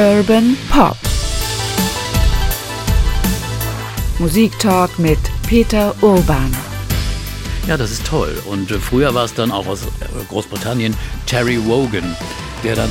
[0.00, 0.96] Urban Pop.
[4.18, 6.50] Musiktalk mit Peter Urban.
[7.66, 8.34] Ja, das ist toll.
[8.46, 9.88] Und äh, früher war es dann auch aus äh,
[10.30, 10.96] Großbritannien
[11.26, 12.16] Terry Wogan,
[12.64, 12.90] der dann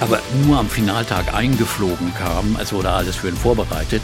[0.00, 2.58] aber nur am Finaltag eingeflogen kam.
[2.60, 4.02] Es wurde alles für ihn vorbereitet.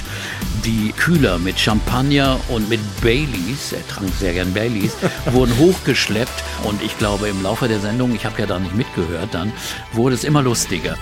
[0.65, 4.93] Die Kühler mit Champagner und mit Baileys, er trank sehr gern Baileys,
[5.33, 6.45] wurden hochgeschleppt.
[6.63, 9.53] Und ich glaube, im Laufe der Sendung, ich habe ja da nicht mitgehört, dann
[9.93, 10.97] wurde es immer lustiger.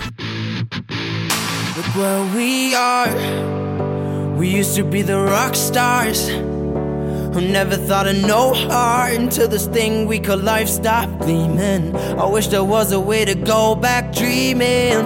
[1.95, 4.35] Where we are.
[4.35, 6.27] We used to be the rock stars.
[6.27, 11.95] Who never thought of no heart until this thing we call life stopped gleaming.
[11.95, 15.05] I wish there was a way to go back dreaming.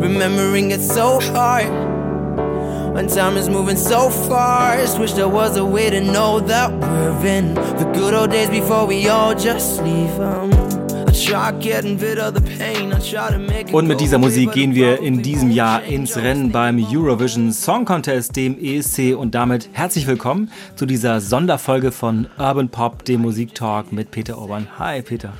[0.00, 1.68] Remembering it's so hard
[2.94, 4.98] when time is moving so fast.
[4.98, 8.86] Wish there was a way to know that we're in the good old days before
[8.86, 10.59] we all just leave them.
[13.72, 18.36] Und mit dieser Musik gehen wir in diesem Jahr ins Rennen beim Eurovision Song Contest,
[18.36, 19.16] dem ESC.
[19.16, 24.68] Und damit herzlich willkommen zu dieser Sonderfolge von Urban Pop, dem Musiktalk mit Peter Orban.
[24.78, 25.32] Hi, Peter.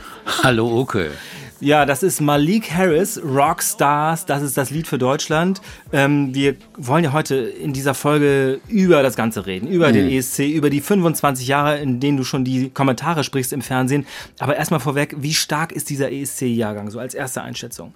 [0.42, 1.12] Hallo, Oke.
[1.60, 4.24] Ja, das ist Malik Harris, Rockstars.
[4.24, 5.60] Das ist das Lied für Deutschland.
[5.92, 9.92] Ähm, wir wollen ja heute in dieser Folge über das Ganze reden, über mhm.
[9.92, 14.06] den ESC, über die 25 Jahre, in denen du schon die Kommentare sprichst im Fernsehen.
[14.38, 17.92] Aber erstmal vorweg, wie stark ist dieser ESC-Jahrgang, so als erste Einschätzung?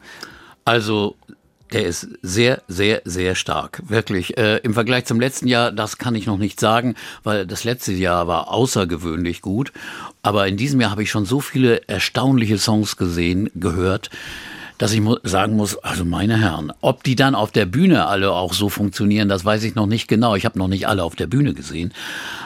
[0.67, 1.17] Also
[1.73, 3.83] der ist sehr, sehr, sehr stark.
[3.87, 4.37] Wirklich.
[4.37, 7.93] Äh, Im Vergleich zum letzten Jahr, das kann ich noch nicht sagen, weil das letzte
[7.93, 9.73] Jahr war außergewöhnlich gut.
[10.23, 14.11] Aber in diesem Jahr habe ich schon so viele erstaunliche Songs gesehen, gehört,
[14.79, 18.53] dass ich sagen muss, also meine Herren, ob die dann auf der Bühne alle auch
[18.53, 20.35] so funktionieren, das weiß ich noch nicht genau.
[20.35, 21.93] Ich habe noch nicht alle auf der Bühne gesehen.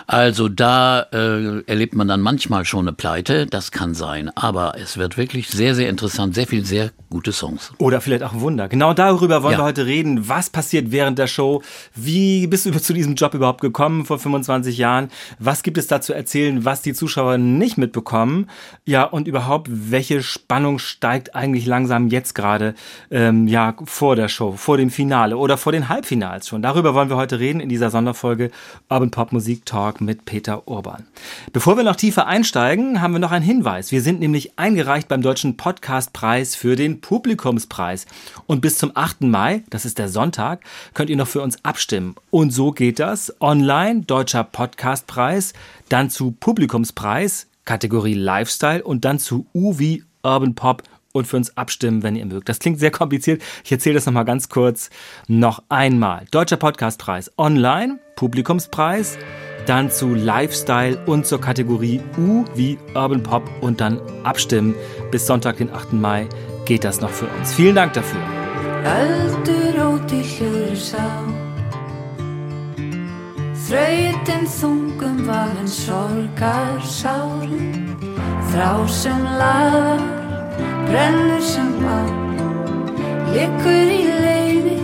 [0.06, 4.30] Also da äh, erlebt man dann manchmal schon eine Pleite, das kann sein.
[4.34, 7.72] Aber es wird wirklich sehr, sehr interessant, sehr viel, sehr gute Songs.
[7.78, 8.68] Oder vielleicht auch ein Wunder.
[8.68, 9.58] Genau darüber wollen ja.
[9.58, 10.28] wir heute reden.
[10.28, 11.62] Was passiert während der Show?
[11.94, 15.10] Wie bist du zu diesem Job überhaupt gekommen vor 25 Jahren?
[15.38, 18.48] Was gibt es da zu erzählen, was die Zuschauer nicht mitbekommen?
[18.84, 22.74] Ja, und überhaupt, welche Spannung steigt eigentlich langsam jetzt gerade
[23.10, 26.62] ähm, ja, vor der Show, vor dem Finale oder vor den Halbfinals schon?
[26.62, 28.50] Darüber wollen wir heute reden in dieser Sonderfolge
[28.88, 31.06] Urban Pop Musik Talk mit Peter Urban.
[31.52, 33.92] Bevor wir noch tiefer einsteigen, haben wir noch einen Hinweis.
[33.92, 38.06] Wir sind nämlich eingereicht beim Deutschen Podcastpreis für den Publikumspreis.
[38.46, 39.22] Und bis zum 8.
[39.22, 40.60] Mai, das ist der Sonntag,
[40.94, 42.14] könnt ihr noch für uns abstimmen.
[42.30, 43.34] Und so geht das.
[43.40, 45.52] Online, Deutscher Podcastpreis,
[45.88, 49.74] dann zu Publikumspreis, Kategorie Lifestyle und dann zu U
[50.22, 50.82] Urban Pop
[51.12, 52.48] und für uns abstimmen, wenn ihr mögt.
[52.48, 53.42] Das klingt sehr kompliziert.
[53.64, 54.90] Ich erzähle das nochmal ganz kurz
[55.26, 56.24] noch einmal.
[56.30, 59.18] Deutscher Podcastpreis online, Publikumspreis,
[59.66, 64.74] dann zu Lifestyle und zur Kategorie U wie Urban Pop und dann abstimmen.
[65.10, 65.92] Bis Sonntag, den 8.
[65.92, 66.26] Mai,
[66.64, 67.52] geht das noch für uns.
[67.52, 68.20] Vielen Dank dafür.
[73.68, 77.98] Þrautin þungum var en sorgar sárum
[78.50, 80.27] Þrá sem lagar,
[80.88, 82.00] brennur sem á
[83.34, 84.78] Liggur í leiði,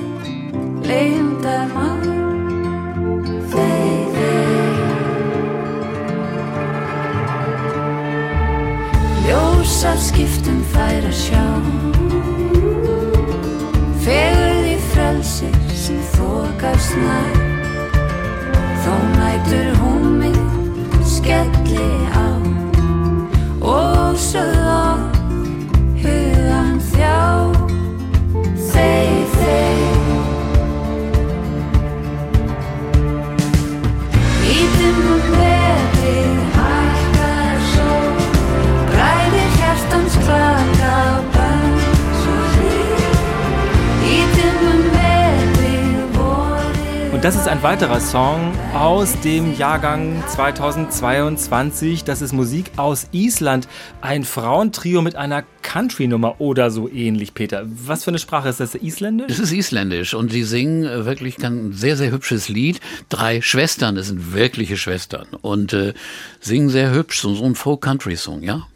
[0.84, 2.04] leiðindar mann
[3.54, 4.54] Þeir, þeir
[9.24, 11.44] Ljós af skiptum fær að sjá.
[14.04, 17.40] Fegur því frelsir sem þokast nær.
[18.84, 20.36] Þó nætur hún mig
[21.08, 22.28] skelli á.
[23.64, 25.13] Og sögð á
[36.56, 38.16] Hækkar sól,
[38.88, 41.33] bræðir hjertans klaka.
[47.24, 52.04] Das ist ein weiterer Song aus dem Jahrgang 2022.
[52.04, 53.66] Das ist Musik aus Island.
[54.02, 57.64] Ein Frauentrio mit einer Country-Nummer oder so ähnlich, Peter.
[57.64, 58.74] Was für eine Sprache ist das?
[58.74, 59.28] Isländisch?
[59.28, 62.80] Das ist Isländisch und die singen wirklich ein sehr, sehr hübsches Lied.
[63.08, 65.94] Drei Schwestern, das sind wirkliche Schwestern und äh,
[66.40, 68.66] singen sehr hübsch, so, ein Folk-Country-Song, ja.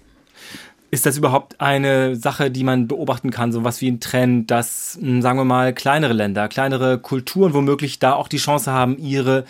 [0.90, 4.98] Ist das überhaupt eine Sache, die man beobachten kann, so was wie ein Trend, dass,
[5.00, 9.44] hm, sagen wir mal, kleinere Länder, kleinere Kulturen womöglich da auch die Chance haben, ihre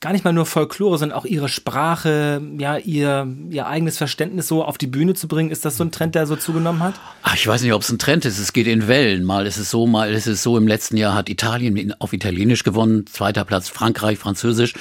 [0.00, 4.62] gar nicht mal nur Folklore, sondern auch ihre Sprache, ja, ihr, ihr eigenes Verständnis so
[4.62, 5.50] auf die Bühne zu bringen?
[5.50, 6.94] Ist das so ein Trend, der so zugenommen hat?
[7.22, 8.38] Ach, ich weiß nicht, ob es ein Trend ist.
[8.38, 9.24] Es geht in Wellen.
[9.24, 10.58] Mal ist es so, mal ist es so.
[10.58, 14.74] Im letzten Jahr hat Italien auf Italienisch gewonnen, zweiter Platz Frankreich, Französisch.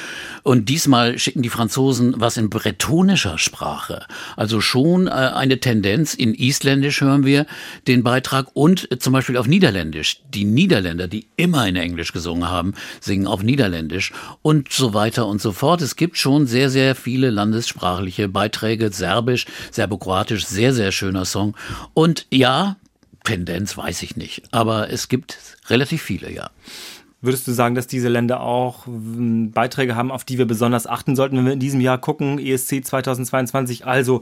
[0.44, 4.06] Und diesmal schicken die Franzosen was in bretonischer Sprache.
[4.36, 6.14] Also schon äh, eine Tendenz.
[6.14, 7.46] In Isländisch hören wir
[7.88, 10.22] den Beitrag und äh, zum Beispiel auf Niederländisch.
[10.34, 15.42] Die Niederländer, die immer in Englisch gesungen haben, singen auf Niederländisch und so weiter und
[15.42, 15.82] so fort.
[15.82, 18.92] Es gibt schon sehr, sehr viele landessprachliche Beiträge.
[18.92, 21.56] Serbisch, Serbokroatisch, sehr, sehr schöner Song.
[21.94, 22.76] Und ja,
[23.24, 25.38] Tendenz weiß ich nicht, aber es gibt
[25.70, 26.50] relativ viele, ja.
[27.22, 31.38] Würdest du sagen, dass diese Länder auch Beiträge haben, auf die wir besonders achten sollten,
[31.38, 34.22] wenn wir in diesem Jahr gucken, ESC 2022, also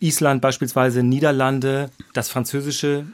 [0.00, 3.06] Island beispielsweise, Niederlande, das französische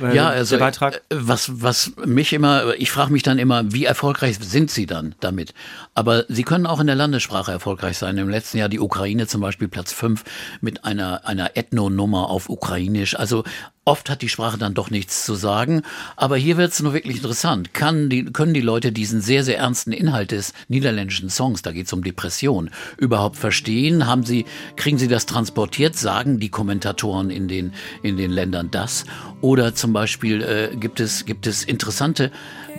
[0.00, 1.02] äh, ja, also, der Beitrag?
[1.10, 5.54] Was, was mich immer, ich frage mich dann immer, wie erfolgreich sind Sie dann damit?
[5.94, 8.16] Aber Sie können auch in der Landessprache erfolgreich sein.
[8.18, 10.24] Im letzten Jahr die Ukraine zum Beispiel Platz fünf
[10.60, 13.18] mit einer, einer Ethno-Nummer auf Ukrainisch.
[13.18, 13.44] Also
[13.84, 15.82] Oft hat die Sprache dann doch nichts zu sagen,
[16.14, 17.74] aber hier wird es nur wirklich interessant.
[17.74, 21.86] Kann die, können die Leute diesen sehr, sehr ernsten Inhalt des niederländischen Songs, da geht
[21.86, 24.06] es um Depression, überhaupt verstehen?
[24.06, 24.44] Haben sie,
[24.76, 25.96] kriegen sie das transportiert?
[25.96, 27.72] Sagen die Kommentatoren in den,
[28.04, 29.04] in den Ländern das?
[29.40, 32.30] Oder zum Beispiel äh, gibt, es, gibt es interessante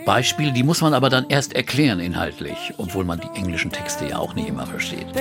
[0.06, 4.16] Beispiele, die muss man aber dann erst erklären inhaltlich, obwohl man die englischen Texte ja
[4.16, 5.14] auch nicht immer versteht.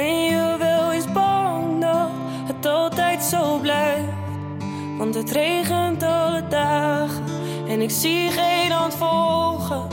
[5.03, 7.23] Want het regent alle dagen
[7.67, 9.87] en ik zie geen hand volgen.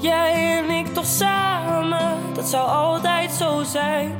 [0.00, 4.12] Jij en ik toch samen, dat zou altijd zo zijn.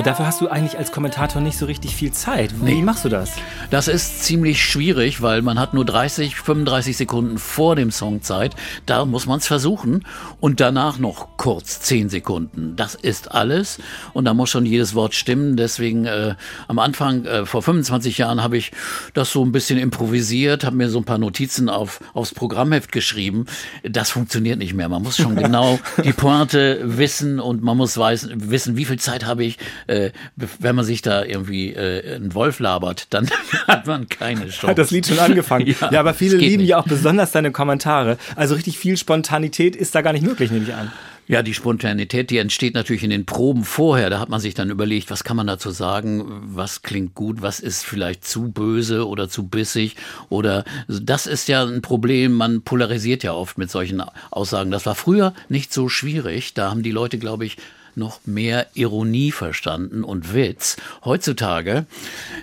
[0.00, 2.54] Aber dafür hast du eigentlich als Kommentator nicht so richtig viel Zeit.
[2.62, 2.80] Wie nee.
[2.82, 3.32] machst du das?
[3.68, 8.56] Das ist ziemlich schwierig, weil man hat nur 30, 35 Sekunden vor dem Song Zeit.
[8.86, 10.06] Da muss man es versuchen.
[10.40, 12.76] Und danach noch kurz 10 Sekunden.
[12.76, 13.78] Das ist alles.
[14.14, 15.58] Und da muss schon jedes Wort stimmen.
[15.58, 16.34] Deswegen äh,
[16.66, 18.72] am Anfang, äh, vor 25 Jahren, habe ich
[19.12, 23.44] das so ein bisschen improvisiert, habe mir so ein paar Notizen auf, aufs Programmheft geschrieben.
[23.82, 24.88] Das funktioniert nicht mehr.
[24.88, 29.26] Man muss schon genau die Pointe wissen und man muss weiß, wissen, wie viel Zeit
[29.26, 29.58] habe ich,
[29.90, 33.28] äh, wenn man sich da irgendwie äh, einen Wolf labert, dann
[33.66, 34.68] hat man keine Chance.
[34.68, 35.66] Hat das Lied schon angefangen.
[35.80, 36.70] ja, ja, aber viele lieben nicht.
[36.70, 38.16] ja auch besonders deine Kommentare.
[38.36, 40.92] Also richtig viel Spontanität ist da gar nicht möglich, nehme ich an.
[41.26, 44.10] Ja, die Spontanität, die entsteht natürlich in den Proben vorher.
[44.10, 47.60] Da hat man sich dann überlegt, was kann man dazu sagen, was klingt gut, was
[47.60, 49.94] ist vielleicht zu böse oder zu bissig
[50.28, 52.32] oder das ist ja ein Problem.
[52.32, 54.02] Man polarisiert ja oft mit solchen
[54.32, 54.72] Aussagen.
[54.72, 56.54] Das war früher nicht so schwierig.
[56.54, 57.58] Da haben die Leute, glaube ich,
[57.96, 60.76] noch mehr Ironie verstanden und Witz.
[61.04, 61.86] Heutzutage,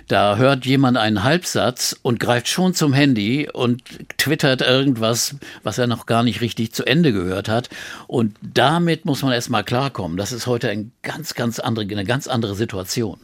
[0.06, 3.82] da hört jemand einen Halbsatz und greift schon zum Handy und
[4.18, 7.68] twittert irgendwas, was er noch gar nicht richtig zu Ende gehört hat.
[8.06, 10.16] Und damit muss man erstmal klarkommen.
[10.16, 13.18] Das ist heute ein ganz, ganz andere, eine ganz andere Situation.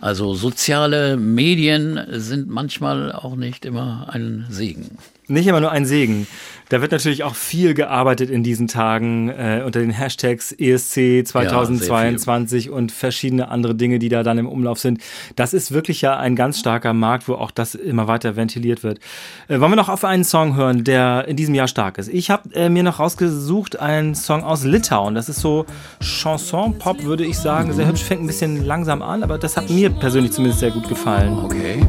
[0.00, 4.98] Also soziale Medien sind manchmal auch nicht immer ein Segen.
[5.28, 6.26] Nicht immer nur ein Segen.
[6.68, 12.66] Da wird natürlich auch viel gearbeitet in diesen Tagen äh, unter den Hashtags ESC 2022
[12.66, 15.02] ja, und verschiedene andere Dinge, die da dann im Umlauf sind.
[15.36, 19.00] Das ist wirklich ja ein ganz starker Markt, wo auch das immer weiter ventiliert wird.
[19.48, 22.08] Äh, wollen wir noch auf einen Song hören, der in diesem Jahr stark ist?
[22.08, 25.14] Ich habe äh, mir noch rausgesucht einen Song aus Litauen.
[25.14, 25.66] Das ist so
[26.00, 27.74] Chanson-Pop, würde ich sagen.
[27.74, 30.88] Sehr hübsch, fängt ein bisschen langsam an, aber das hat mir persönlich zumindest sehr gut
[30.88, 31.38] gefallen.
[31.38, 31.82] Okay.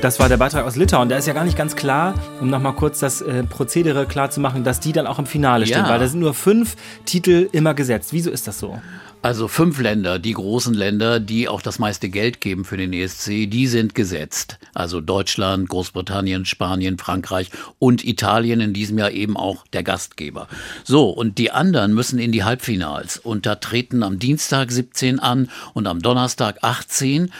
[0.00, 1.10] Das war der Beitrag aus Litauen.
[1.10, 4.40] Da ist ja gar nicht ganz klar, um nochmal kurz das äh, Prozedere klar zu
[4.40, 5.88] machen, dass die dann auch im Finale stehen, Ja.
[5.90, 8.14] weil da sind nur fünf Titel immer gesetzt.
[8.14, 8.80] Wieso ist das so?
[9.20, 13.46] Also fünf Länder, die großen Länder, die auch das meiste Geld geben für den ESC,
[13.50, 14.58] die sind gesetzt.
[14.72, 20.48] Also Deutschland, Großbritannien, Spanien, Frankreich und Italien in diesem Jahr eben auch der Gastgeber.
[20.82, 23.18] So, und die anderen müssen in die Halbfinals.
[23.18, 27.30] Und da treten am Dienstag 17 an und am Donnerstag 18.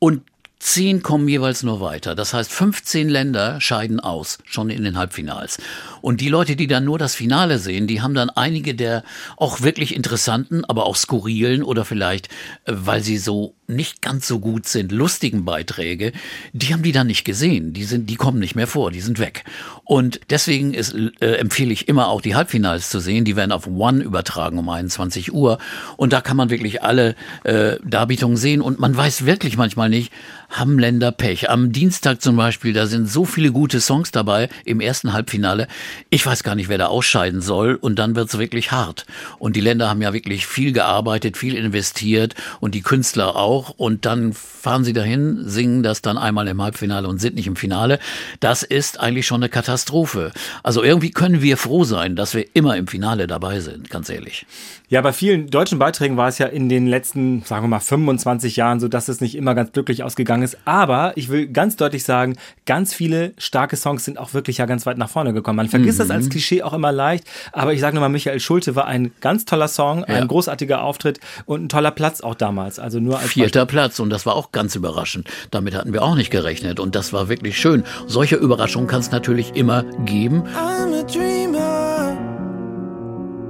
[0.00, 0.22] Und
[0.60, 2.14] Zehn kommen jeweils nur weiter.
[2.14, 5.58] Das heißt, 15 Länder scheiden aus, schon in den Halbfinals.
[6.00, 9.04] Und die Leute, die dann nur das Finale sehen, die haben dann einige der
[9.36, 12.28] auch wirklich interessanten, aber auch skurrilen oder vielleicht,
[12.64, 16.12] äh, weil sie so nicht ganz so gut sind, lustigen Beiträge,
[16.54, 17.74] die haben die dann nicht gesehen.
[17.74, 19.44] Die sind, die kommen nicht mehr vor, die sind weg.
[19.84, 23.26] Und deswegen ist, äh, empfehle ich immer auch die Halbfinals zu sehen.
[23.26, 25.58] Die werden auf One übertragen um 21 Uhr.
[25.98, 28.62] Und da kann man wirklich alle äh, Darbietungen sehen.
[28.62, 30.12] Und man weiß wirklich manchmal nicht,
[30.48, 31.50] haben Länder Pech.
[31.50, 35.68] Am Dienstag zum Beispiel, da sind so viele gute Songs dabei im ersten Halbfinale.
[36.10, 37.74] Ich weiß gar nicht, wer da ausscheiden soll.
[37.74, 39.04] Und dann wird's wirklich hart.
[39.38, 43.74] Und die Länder haben ja wirklich viel gearbeitet, viel investiert und die Künstler auch.
[43.76, 47.56] Und dann fahren sie dahin, singen das dann einmal im Halbfinale und sind nicht im
[47.56, 47.98] Finale.
[48.40, 50.32] Das ist eigentlich schon eine Katastrophe.
[50.62, 54.46] Also irgendwie können wir froh sein, dass wir immer im Finale dabei sind, ganz ehrlich.
[54.90, 58.56] Ja, bei vielen deutschen Beiträgen war es ja in den letzten, sagen wir mal, 25
[58.56, 60.58] Jahren so, dass es nicht immer ganz glücklich ausgegangen ist.
[60.64, 64.86] Aber ich will ganz deutlich sagen, ganz viele starke Songs sind auch wirklich ja ganz
[64.86, 65.56] weit nach vorne gekommen.
[65.56, 67.24] Man vergisst das als Klischee auch immer leicht.
[67.52, 70.24] Aber ich sage nur mal, Michael Schulte war ein ganz toller Song, ein Ja.
[70.26, 72.78] großartiger Auftritt und ein toller Platz auch damals.
[72.78, 75.28] Also nur als Vierter Platz und das war auch ganz überraschend.
[75.50, 77.84] Damit hatten wir auch nicht gerechnet und das war wirklich schön.
[78.06, 80.42] Solche Überraschungen kann es natürlich immer geben.
[80.54, 82.16] I'm a dreamer,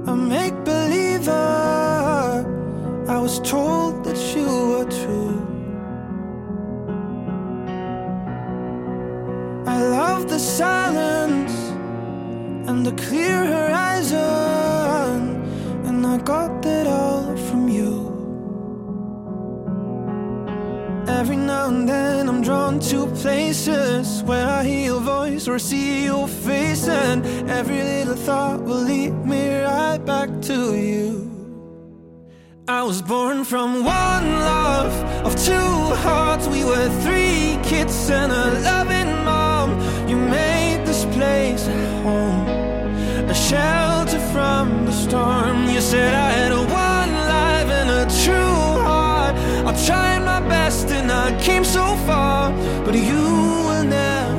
[0.05, 2.45] a make believer.
[3.07, 5.28] I was told that you were true.
[9.69, 11.53] I love the silence
[12.67, 14.17] and the clear horizon,
[15.87, 17.93] and I got that all from you.
[21.07, 26.05] Every now and then I'm drawn to places where I hear your voice or see
[26.05, 31.29] your face, and every little thought will lead me right back to you.
[32.67, 34.93] I was born from one love
[35.27, 35.73] of two
[36.05, 36.47] hearts.
[36.47, 38.98] We were three kids and a loving
[43.49, 45.67] shelter from the storm.
[45.69, 49.35] You said I had a one life and a true heart.
[49.69, 52.51] I tried my best and I came so far,
[52.85, 53.25] but you
[53.67, 54.38] will never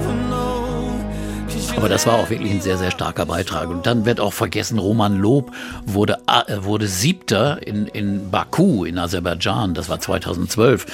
[1.76, 3.68] Aber das war auch wirklich ein sehr, sehr starker Beitrag.
[3.68, 5.52] Und dann wird auch vergessen, Roman Lob
[5.86, 10.86] wurde, äh, wurde Siebter in, in Baku in Aserbaidschan, das war 2012,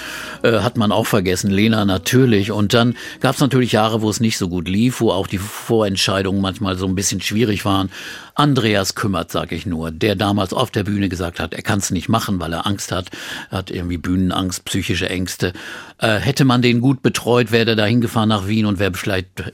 [0.43, 1.51] äh, hat man auch vergessen.
[1.51, 2.53] Lena natürlich.
[2.53, 5.39] Und dann gab es natürlich Jahre, wo es nicht so gut lief, wo auch die
[5.39, 7.91] Vorentscheidungen manchmal so ein bisschen schwierig waren.
[8.35, 11.91] Andreas kümmert, sage ich nur, der damals auf der Bühne gesagt hat, er kann es
[11.91, 13.11] nicht machen, weil er Angst hat,
[13.51, 15.53] hat irgendwie Bühnenangst, psychische Ängste.
[15.99, 19.53] Äh, hätte man den gut betreut, wäre der da hingefahren nach Wien und wäre vielleicht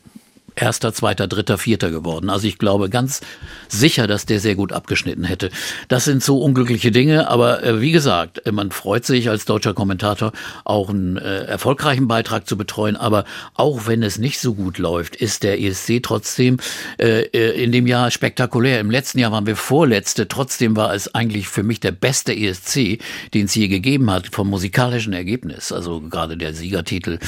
[0.54, 2.28] Erster, zweiter, dritter, vierter geworden.
[2.30, 3.20] Also ich glaube ganz
[3.68, 5.50] sicher, dass der sehr gut abgeschnitten hätte.
[5.88, 9.74] Das sind so unglückliche Dinge, aber äh, wie gesagt, äh, man freut sich als deutscher
[9.74, 10.32] Kommentator
[10.64, 12.96] auch einen äh, erfolgreichen Beitrag zu betreuen.
[12.96, 16.58] Aber auch wenn es nicht so gut läuft, ist der ESC trotzdem
[16.98, 18.80] äh, äh, in dem Jahr spektakulär.
[18.80, 20.28] Im letzten Jahr waren wir vorletzte.
[20.28, 22.98] Trotzdem war es eigentlich für mich der beste ESC,
[23.32, 25.72] den es je gegeben hat vom musikalischen Ergebnis.
[25.72, 27.18] Also gerade der Siegertitel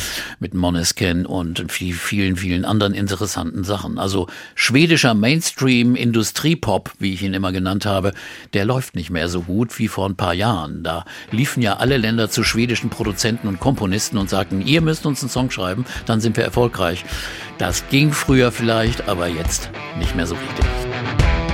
[0.41, 3.99] mit Måneskin und viel- vielen, vielen anderen interessanten Sachen.
[3.99, 8.13] Also schwedischer Mainstream, Industriepop, wie ich ihn immer genannt habe,
[8.53, 10.83] der läuft nicht mehr so gut wie vor ein paar Jahren.
[10.83, 15.23] Da liefen ja alle Länder zu schwedischen Produzenten und Komponisten und sagten, ihr müsst uns
[15.23, 17.05] einen Song schreiben, dann sind wir erfolgreich.
[17.57, 21.54] Das ging früher vielleicht, aber jetzt nicht mehr so richtig.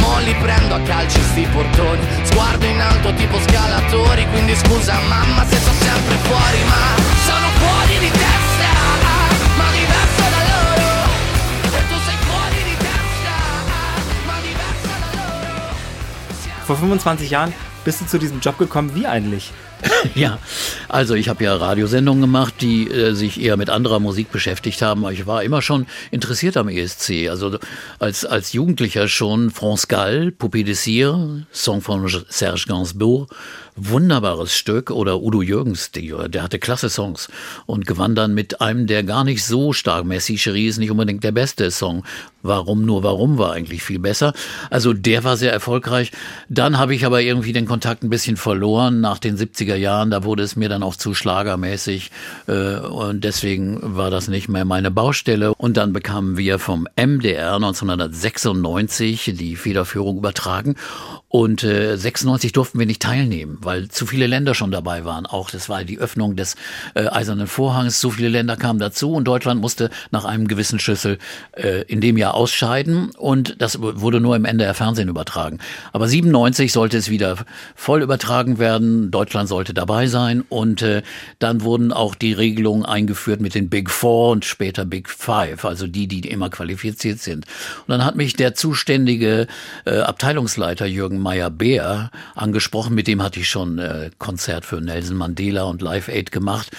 [0.00, 5.44] mo li prendo a calci sti portoni, sguardo in alto tipo scalatori, quindi scusa mamma
[5.46, 6.84] se sono sempre fuori, ma
[7.24, 9.96] sono fuori di testa, e.
[16.66, 17.54] Vor 25 Jahren
[17.84, 18.92] bist du zu diesem Job gekommen.
[18.94, 19.52] Wie eigentlich?
[20.14, 20.38] Ja,
[20.88, 25.08] also ich habe ja Radiosendungen gemacht, die äh, sich eher mit anderer Musik beschäftigt haben.
[25.10, 27.28] Ich war immer schon interessiert am ESC.
[27.28, 27.58] Also
[27.98, 33.28] als, als Jugendlicher schon France Gall, Poupée de Cire, Song von Serge Gainsbourg,
[33.76, 34.90] wunderbares Stück.
[34.90, 37.28] Oder Udo Jürgens, der, hatte klasse Songs
[37.66, 41.22] und gewann dann mit einem, der gar nicht so stark, Messi Cherie ist nicht unbedingt
[41.24, 42.04] der beste Song.
[42.42, 44.32] Warum nur warum war eigentlich viel besser.
[44.70, 46.12] Also der war sehr erfolgreich.
[46.48, 50.10] Dann habe ich aber irgendwie den Kontakt ein bisschen verloren nach den 70er Jahren.
[50.10, 52.12] Da wurde es mir dann auch zu schlagermäßig
[52.46, 55.54] äh, und deswegen war das nicht mehr meine Baustelle.
[55.54, 60.76] Und dann bekamen wir vom MDR 1996 die Federführung übertragen
[61.28, 65.26] und äh, 96 durften wir nicht teilnehmen, weil zu viele Länder schon dabei waren.
[65.26, 66.56] Auch das war die Öffnung des
[66.94, 68.00] äh, Eisernen Vorhangs.
[68.00, 71.18] So viele Länder kamen dazu und Deutschland musste nach einem gewissen Schlüssel
[71.52, 73.10] äh, in dem Jahr ausscheiden.
[73.10, 75.58] Und das wurde nur im NDR Fernsehen übertragen.
[75.92, 77.36] Aber 97 sollte es wieder
[77.74, 79.10] voll übertragen werden.
[79.10, 80.44] Deutschland sollte dabei sein.
[80.48, 81.02] Und äh,
[81.38, 85.86] dann wurden auch die Regelungen eingeführt mit den Big Four und später Big Five, also
[85.86, 87.46] die, die immer qualifiziert sind.
[87.86, 89.46] Und dann hat mich der zuständige
[89.84, 92.94] äh, Abteilungsleiter Jürgen Jürgen Meyer-Beer angesprochen.
[92.94, 96.70] Mit dem hatte ich schon äh, Konzert für Nelson Mandela und Live Aid gemacht.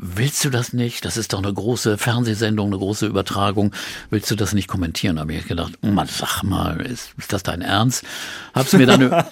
[0.00, 1.04] Willst du das nicht?
[1.04, 3.72] Das ist doch eine große Fernsehsendung, eine große Übertragung.
[4.10, 5.16] Willst du das nicht kommentieren?
[5.16, 8.04] Da habe ich gedacht, Mann, sag mal, ist, ist das dein Ernst?
[8.54, 9.10] Hab's mir dann,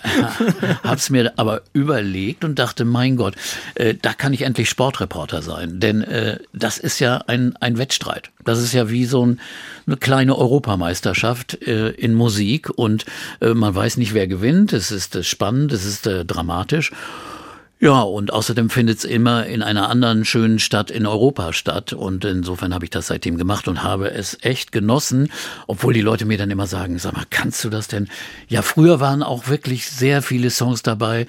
[0.83, 3.37] hab's mir aber überlegt und dachte, mein Gott,
[3.77, 5.79] äh, da kann ich endlich Sportreporter sein.
[5.79, 8.31] Denn äh, das ist ja ein, ein Wettstreit.
[8.45, 9.41] Das ist ja wie so ein,
[9.87, 13.07] eine kleine Europameisterschaft äh, in Musik und
[13.41, 14.73] äh, man weiß nicht, wer gewinnt.
[14.73, 16.91] Es ist äh, spannend, es ist äh, dramatisch.
[17.79, 21.93] Ja, und außerdem findet es immer in einer anderen schönen Stadt in Europa statt.
[21.93, 25.31] Und insofern habe ich das seitdem gemacht und habe es echt genossen,
[25.67, 28.09] obwohl die Leute mir dann immer sagen, sag mal, kannst du das denn?
[28.49, 31.27] Ja, früher waren auch wirklich sehr viele Songs dabei.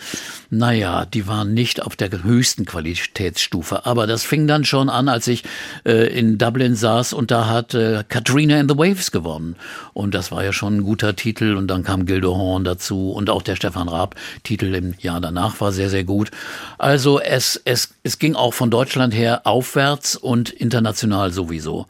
[0.50, 3.86] Naja, die waren nicht auf der höchsten Qualitätsstufe.
[3.86, 5.44] Aber das fing dann schon an, als ich
[5.86, 9.58] äh, in Dublin saß und da hat äh, Katrina and the Waves gewonnen.
[9.94, 11.58] Und das war ja schon ein guter Titel.
[11.58, 15.74] Und dann kam Gildo Horn dazu und auch der Stefan Raab-Titel im Jahr danach war
[15.74, 16.32] sehr, sehr gut.
[16.78, 21.88] Also es, es, es ging auch von Deutschland her aufwärts und international sowieso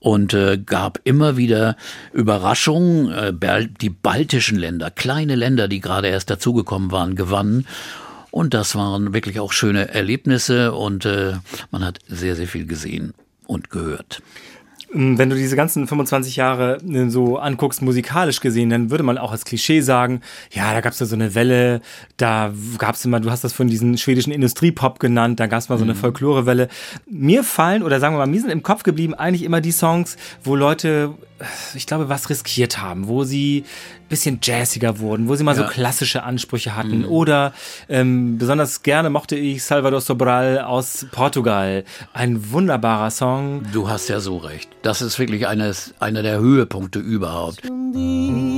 [0.00, 1.76] und äh, gab immer wieder
[2.12, 3.12] Überraschungen.
[3.12, 7.66] Äh, die baltischen Länder, kleine Länder, die gerade erst dazugekommen waren, gewannen.
[8.30, 11.34] Und das waren wirklich auch schöne Erlebnisse und äh,
[11.70, 13.12] man hat sehr, sehr viel gesehen
[13.46, 14.22] und gehört.
[14.94, 19.18] Ähm, wenn du diese ganzen 25 Jahre äh, so anguckst, musikalisch gesehen, dann würde man
[19.18, 20.20] auch als Klischee sagen,
[20.50, 21.80] ja, da gab es ja so eine Welle,
[22.16, 25.68] da gab es immer, du hast das von diesen schwedischen Industriepop genannt, da gab es
[25.68, 25.98] mal so eine mhm.
[25.98, 26.68] Folklorewelle.
[27.08, 30.16] Mir fallen, oder sagen wir mal, mir sind im Kopf geblieben eigentlich immer die Songs,
[30.42, 31.14] wo Leute,
[31.74, 33.64] ich glaube, was riskiert haben, wo sie
[34.10, 35.62] bisschen jazziger wurden, wo sie mal ja.
[35.62, 36.98] so klassische Ansprüche hatten.
[36.98, 37.04] Mhm.
[37.06, 37.54] Oder
[37.88, 41.84] ähm, besonders gerne mochte ich Salvador Sobral aus Portugal.
[42.12, 43.62] Ein wunderbarer Song.
[43.72, 44.68] Du hast ja so recht.
[44.82, 47.62] Das ist wirklich eines, einer der Höhepunkte überhaupt.
[47.64, 48.50] Diz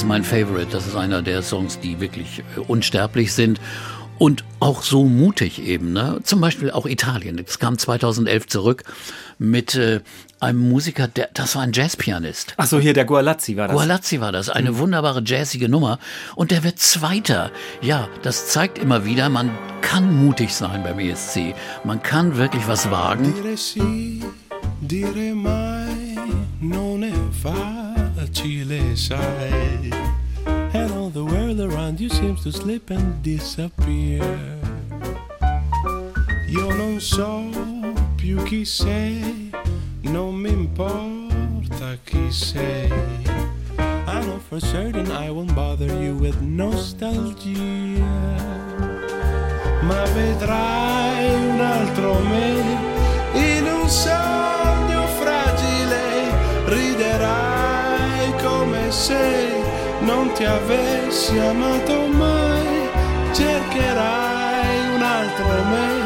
[0.00, 0.68] ist mein Favorite.
[0.70, 3.60] Das ist einer der Songs, die wirklich äh, unsterblich sind
[4.18, 5.92] und auch so mutig eben.
[5.92, 6.20] Ne?
[6.22, 7.38] Zum Beispiel auch Italien.
[7.46, 8.84] Es kam 2011 zurück
[9.38, 10.00] mit äh,
[10.40, 12.54] einem Musiker, der, das war ein Jazzpianist.
[12.56, 13.76] Ach so, hier der Gualazzi war das.
[13.76, 14.78] Gualazzi war das, eine mhm.
[14.78, 15.98] wunderbare jazzige Nummer
[16.34, 17.50] und der wird Zweiter.
[17.82, 19.50] Ja, das zeigt immer wieder, man
[19.82, 21.54] kann mutig sein beim ESC.
[21.84, 23.34] Man kann wirklich was wagen.
[23.34, 24.24] Dire sì,
[24.80, 26.16] dire mai,
[26.60, 29.89] non è facile, sai.
[31.90, 34.22] Around you seems to slip and disappear.
[36.48, 37.50] Io non so
[38.14, 39.50] più chi sei,
[40.02, 42.88] non mi importa chi sei.
[44.06, 47.58] I don't For certain I won't bother you with nostalgia.
[49.82, 52.50] Ma vedrai un altro me
[53.34, 56.30] in un sogno fragile.
[56.66, 59.59] Riderai come se
[60.00, 62.88] non ti avessi amato mai.
[63.32, 66.00] Cercherai un altro me.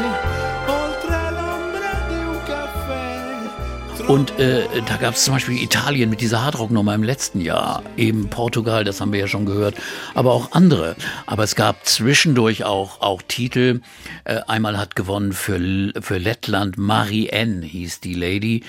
[4.07, 8.29] Und äh, da gab es zum Beispiel Italien mit dieser Hardrock-Nummer im letzten Jahr, eben
[8.29, 9.75] Portugal, das haben wir ja schon gehört,
[10.13, 10.95] aber auch andere.
[11.25, 13.81] Aber es gab zwischendurch auch, auch Titel.
[14.23, 15.59] Äh, einmal hat gewonnen für,
[15.99, 18.63] für Lettland Marie N hieß die Lady.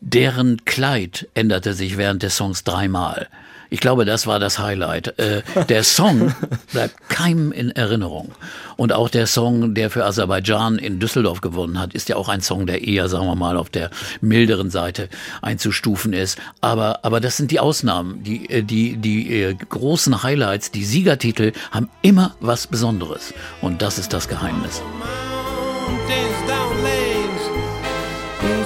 [0.00, 3.28] Deren Kleid änderte sich während des Songs dreimal.
[3.70, 5.18] Ich glaube, das war das Highlight.
[5.18, 6.34] Äh, der Song
[6.72, 8.32] bleibt keinem in Erinnerung.
[8.76, 12.40] Und auch der Song, der für Aserbaidschan in Düsseldorf gewonnen hat, ist ja auch ein
[12.40, 15.08] Song, der eher, sagen wir mal, auf der milderen Seite
[15.42, 16.38] einzustufen ist.
[16.60, 18.22] Aber, aber das sind die Ausnahmen.
[18.22, 23.34] Die, äh, die, die äh, großen Highlights, die Siegertitel haben immer was Besonderes.
[23.60, 24.82] Und das ist das Geheimnis.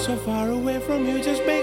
[0.03, 1.62] so far away from you just makes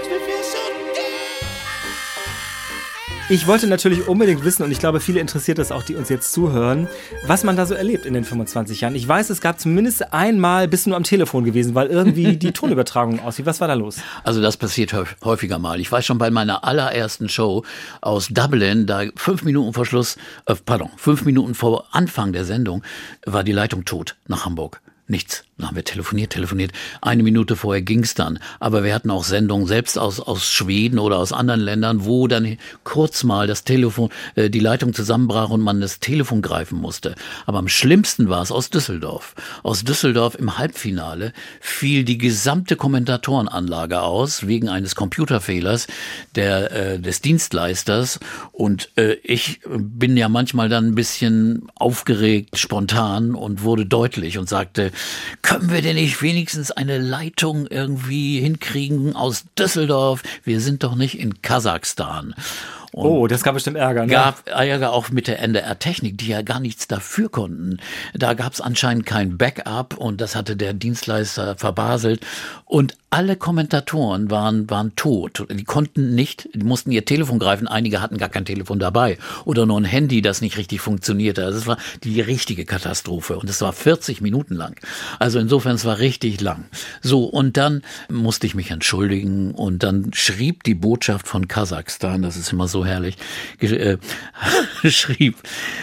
[3.30, 6.32] Ich wollte natürlich unbedingt wissen, und ich glaube, viele interessiert das auch, die uns jetzt
[6.32, 6.88] zuhören,
[7.26, 8.96] was man da so erlebt in den 25 Jahren.
[8.96, 12.50] Ich weiß, es gab zumindest einmal, bist du nur am Telefon gewesen, weil irgendwie die
[12.50, 13.46] Tonübertragung aussieht.
[13.46, 13.98] Was war da los?
[14.24, 15.78] Also das passiert häuf- häufiger mal.
[15.80, 17.62] Ich weiß schon bei meiner allerersten Show
[18.00, 20.16] aus Dublin, da fünf Minuten vor Schluss,
[20.46, 22.82] äh, pardon, fünf Minuten vor Anfang der Sendung
[23.24, 24.80] war die Leitung tot nach Hamburg.
[25.06, 25.44] Nichts.
[25.60, 26.72] Dann haben wir telefoniert, telefoniert.
[27.02, 28.38] Eine Minute vorher ging's dann.
[28.60, 32.56] Aber wir hatten auch Sendungen selbst aus, aus Schweden oder aus anderen Ländern, wo dann
[32.82, 37.14] kurz mal das Telefon, äh, die Leitung zusammenbrach und man das Telefon greifen musste.
[37.44, 39.34] Aber am schlimmsten war es aus Düsseldorf.
[39.62, 45.88] Aus Düsseldorf im Halbfinale fiel die gesamte Kommentatorenanlage aus wegen eines Computerfehlers
[46.36, 48.18] der, äh, des Dienstleisters.
[48.52, 54.48] Und äh, ich bin ja manchmal dann ein bisschen aufgeregt, spontan und wurde deutlich und
[54.48, 54.90] sagte,
[55.50, 60.22] können wir denn nicht wenigstens eine Leitung irgendwie hinkriegen aus Düsseldorf?
[60.44, 62.36] Wir sind doch nicht in Kasachstan.
[62.92, 64.06] Und Oh, das gab bestimmt Ärger.
[64.06, 64.12] Ne?
[64.12, 67.78] gab Ärger auch mit der NDR-Technik, die ja gar nichts dafür konnten.
[68.14, 72.24] Da gab es anscheinend kein Backup und das hatte der Dienstleister verbaselt.
[72.64, 75.44] Und alle Kommentatoren waren, waren tot.
[75.50, 77.66] Die konnten nicht, die mussten ihr Telefon greifen.
[77.66, 81.44] Einige hatten gar kein Telefon dabei oder nur ein Handy, das nicht richtig funktionierte.
[81.44, 84.76] Also es war die richtige Katastrophe und es war 40 Minuten lang.
[85.18, 86.66] Also insofern, es war richtig lang.
[87.02, 92.36] So, und dann musste ich mich entschuldigen und dann schrieb die Botschaft von Kasachstan, das
[92.36, 93.16] ist immer so herrlich,
[93.60, 93.98] äh,
[94.84, 95.36] schrieb,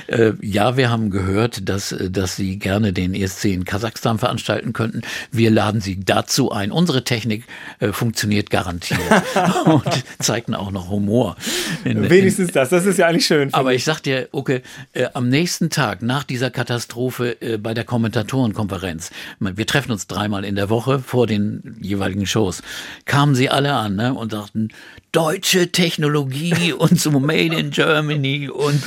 [0.08, 4.72] äh, ja, wir haben gehört, dass, äh, dass Sie gerne den ESC in Kasachstan veranstalten
[4.72, 5.02] könnten.
[5.30, 6.72] Wir laden Sie dazu ein.
[6.72, 8.99] Unsere äh, funktioniert garantiert
[9.65, 9.84] und
[10.19, 11.36] zeigten auch noch Humor.
[11.84, 12.69] In- in- Wenigstens das.
[12.69, 13.53] Das ist ja eigentlich schön.
[13.53, 14.62] aber ich sag dir, okay,
[14.93, 20.45] äh, am nächsten Tag nach dieser Katastrophe äh, bei der Kommentatorenkonferenz, wir treffen uns dreimal
[20.45, 22.62] in der Woche vor den jeweiligen Shows,
[23.06, 24.69] kamen sie alle an ne, und sagten,
[25.12, 28.82] deutsche Technologie und so Made in Germany und,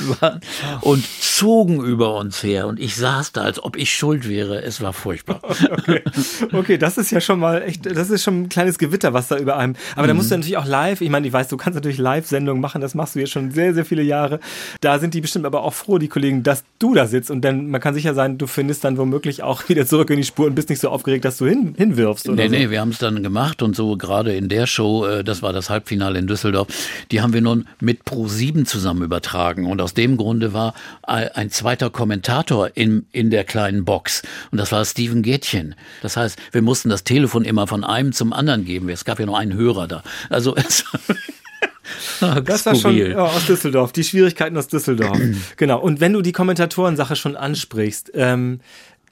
[0.81, 2.67] und zogen über uns her.
[2.67, 4.61] Und ich saß da, als ob ich schuld wäre.
[4.61, 5.41] Es war furchtbar.
[5.71, 6.01] Okay.
[6.53, 9.37] okay, das ist ja schon mal echt, das ist schon ein kleines Gewitter, was da
[9.37, 9.75] über einem.
[9.95, 12.61] Aber da musst du natürlich auch live, ich meine, ich weiß, du kannst natürlich Live-Sendungen
[12.61, 14.39] machen, das machst du jetzt schon sehr, sehr viele Jahre.
[14.81, 17.67] Da sind die bestimmt aber auch froh, die Kollegen, dass du da sitzt und dann,
[17.67, 20.55] man kann sicher sein, du findest dann womöglich auch wieder zurück in die Spur und
[20.55, 22.29] bist nicht so aufgeregt, dass du hin, hinwirfst.
[22.29, 22.55] Oder Nee, so.
[22.55, 25.53] nee, wir haben es dann gemacht und so gerade in der Show, äh, das war
[25.53, 26.67] das Halbfinale in Düsseldorf,
[27.11, 31.49] die haben wir nun mit Pro7 zusammen übertragen und aus dem Grunde war ein ein
[31.49, 35.75] zweiter Kommentator in, in der kleinen Box und das war Steven Gätchen.
[36.01, 38.89] Das heißt, wir mussten das Telefon immer von einem zum anderen geben.
[38.89, 40.03] Es gab ja nur einen Hörer da.
[40.29, 40.85] Also es
[42.45, 45.19] Das war schon ja, aus Düsseldorf, die Schwierigkeiten aus Düsseldorf.
[45.57, 45.79] genau.
[45.79, 48.59] Und wenn du die Kommentatoren-Sache schon ansprichst, ähm,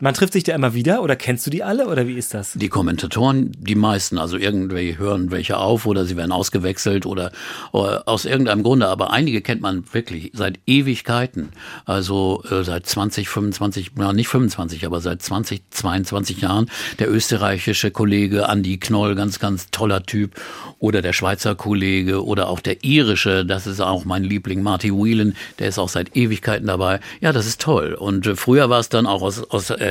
[0.02, 2.54] man trifft sich da immer wieder oder kennst du die alle oder wie ist das?
[2.54, 7.34] Die Kommentatoren, die meisten, also irgendwie hören welche auf oder sie werden ausgewechselt oder,
[7.74, 11.50] oder aus irgendeinem Grunde, aber einige kennt man wirklich seit Ewigkeiten.
[11.84, 16.72] Also äh, seit 20, 25, ja nicht 25, aber seit 20, 22 Jahren.
[17.00, 20.36] Der österreichische Kollege Andy Knoll, ganz, ganz toller Typ.
[20.80, 25.36] Oder der Schweizer Kollege oder auch der irische, das ist auch mein Liebling, Marty Whelan,
[25.60, 27.02] der ist auch seit Ewigkeiten dabei.
[27.20, 27.96] Ja, das ist toll.
[27.96, 29.88] Und äh, früher war es dann auch aus, aus äh,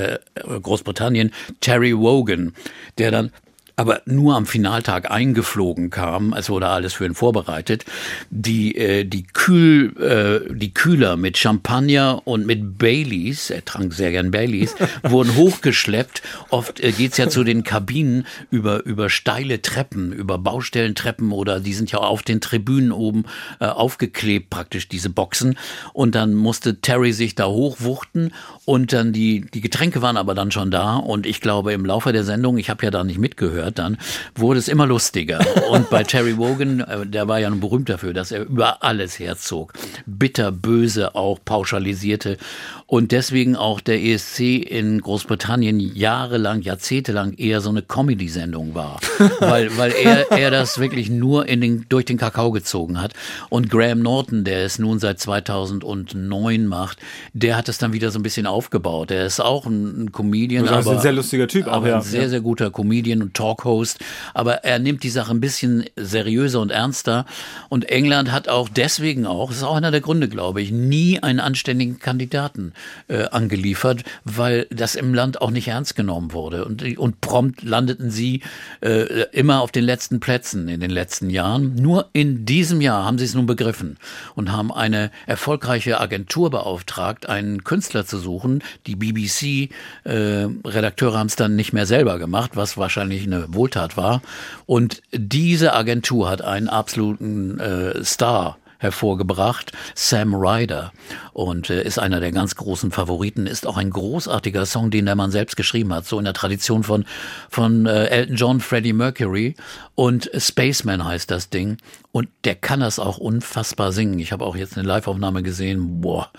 [0.62, 2.54] Großbritannien Terry Wogan,
[2.98, 3.32] der dann
[3.78, 6.32] aber nur am Finaltag eingeflogen kam.
[6.32, 7.84] Es wurde alles für ihn vorbereitet.
[8.28, 14.10] Die, äh, die, Kühl, äh, die Kühler mit Champagner und mit Baileys, er trank sehr
[14.10, 16.22] gern Baileys, wurden hochgeschleppt.
[16.50, 21.72] Oft äh, geht's ja zu den Kabinen über, über steile Treppen, über Baustellentreppen oder die
[21.72, 23.26] sind ja auf den Tribünen oben
[23.60, 25.56] äh, aufgeklebt, praktisch diese Boxen.
[25.92, 30.50] Und dann musste Terry sich da hochwuchten und dann die, die Getränke waren aber dann
[30.50, 30.96] schon da.
[30.96, 33.98] Und ich glaube, im Laufe der Sendung, ich habe ja da nicht mitgehört, gehört dann,
[34.34, 35.40] wurde es immer lustiger.
[35.70, 39.18] Und bei Terry Wogan, äh, der war ja nun berühmt dafür, dass er über alles
[39.18, 39.72] herzog.
[40.06, 42.38] Bitter, böse auch pauschalisierte.
[42.86, 48.98] Und deswegen auch der ESC in Großbritannien jahrelang, jahrzehntelang eher so eine Comedy-Sendung war.
[49.40, 53.12] weil, weil er, er das wirklich nur in den, durch den Kakao gezogen hat.
[53.50, 56.98] Und Graham Norton, der es nun seit 2009 macht,
[57.34, 59.10] der hat es dann wieder so ein bisschen aufgebaut.
[59.10, 60.64] Er ist auch ein, ein Comedian.
[60.64, 61.96] Das ist ein sehr lustiger Typ, aber auch, ja.
[61.96, 63.98] ein sehr, sehr guter Comedian und Talk Talkhost,
[64.34, 67.26] aber er nimmt die Sache ein bisschen seriöser und ernster.
[67.68, 71.20] Und England hat auch deswegen auch, das ist auch einer der Gründe, glaube ich, nie
[71.22, 72.72] einen anständigen Kandidaten
[73.08, 76.64] äh, angeliefert, weil das im Land auch nicht ernst genommen wurde.
[76.64, 78.42] Und, und prompt landeten sie
[78.80, 81.74] äh, immer auf den letzten Plätzen in den letzten Jahren.
[81.74, 83.96] Nur in diesem Jahr haben sie es nun begriffen
[84.34, 88.62] und haben eine erfolgreiche Agentur beauftragt, einen Künstler zu suchen.
[88.86, 94.22] Die BBC-Redakteure äh, haben es dann nicht mehr selber gemacht, was wahrscheinlich eine Wohltat war.
[94.66, 100.92] Und diese Agentur hat einen absoluten äh, Star hervorgebracht, Sam Ryder,
[101.32, 105.16] und äh, ist einer der ganz großen Favoriten, ist auch ein großartiger Song, den der
[105.16, 107.04] Mann selbst geschrieben hat, so in der Tradition von,
[107.50, 109.56] von äh, Elton John, Freddie Mercury
[109.96, 111.78] und Spaceman heißt das Ding
[112.12, 114.20] und der kann das auch unfassbar singen.
[114.20, 116.30] Ich habe auch jetzt eine Live-Aufnahme gesehen, boah,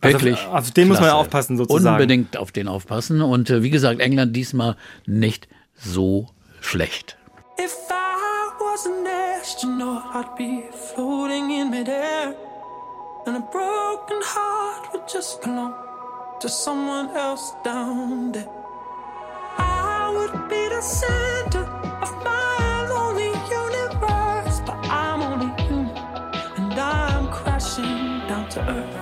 [0.00, 0.38] also, Wirklich.
[0.38, 0.88] Also, also den klasse.
[0.88, 1.94] muss man ja aufpassen sozusagen.
[1.94, 3.22] Unbedingt auf den aufpassen.
[3.22, 5.46] Und äh, wie gesagt, England diesmal nicht
[5.82, 6.26] so
[6.60, 7.16] schlecht.
[7.58, 12.34] If I was an astronaut, I'd be floating in midair.
[13.26, 15.74] And a broken heart would just belong
[16.40, 18.48] to someone else down there.
[19.58, 21.64] I would be the center
[22.02, 25.96] of my lonely universe, but I'm only human,
[26.56, 29.01] and I'm crashing down to earth.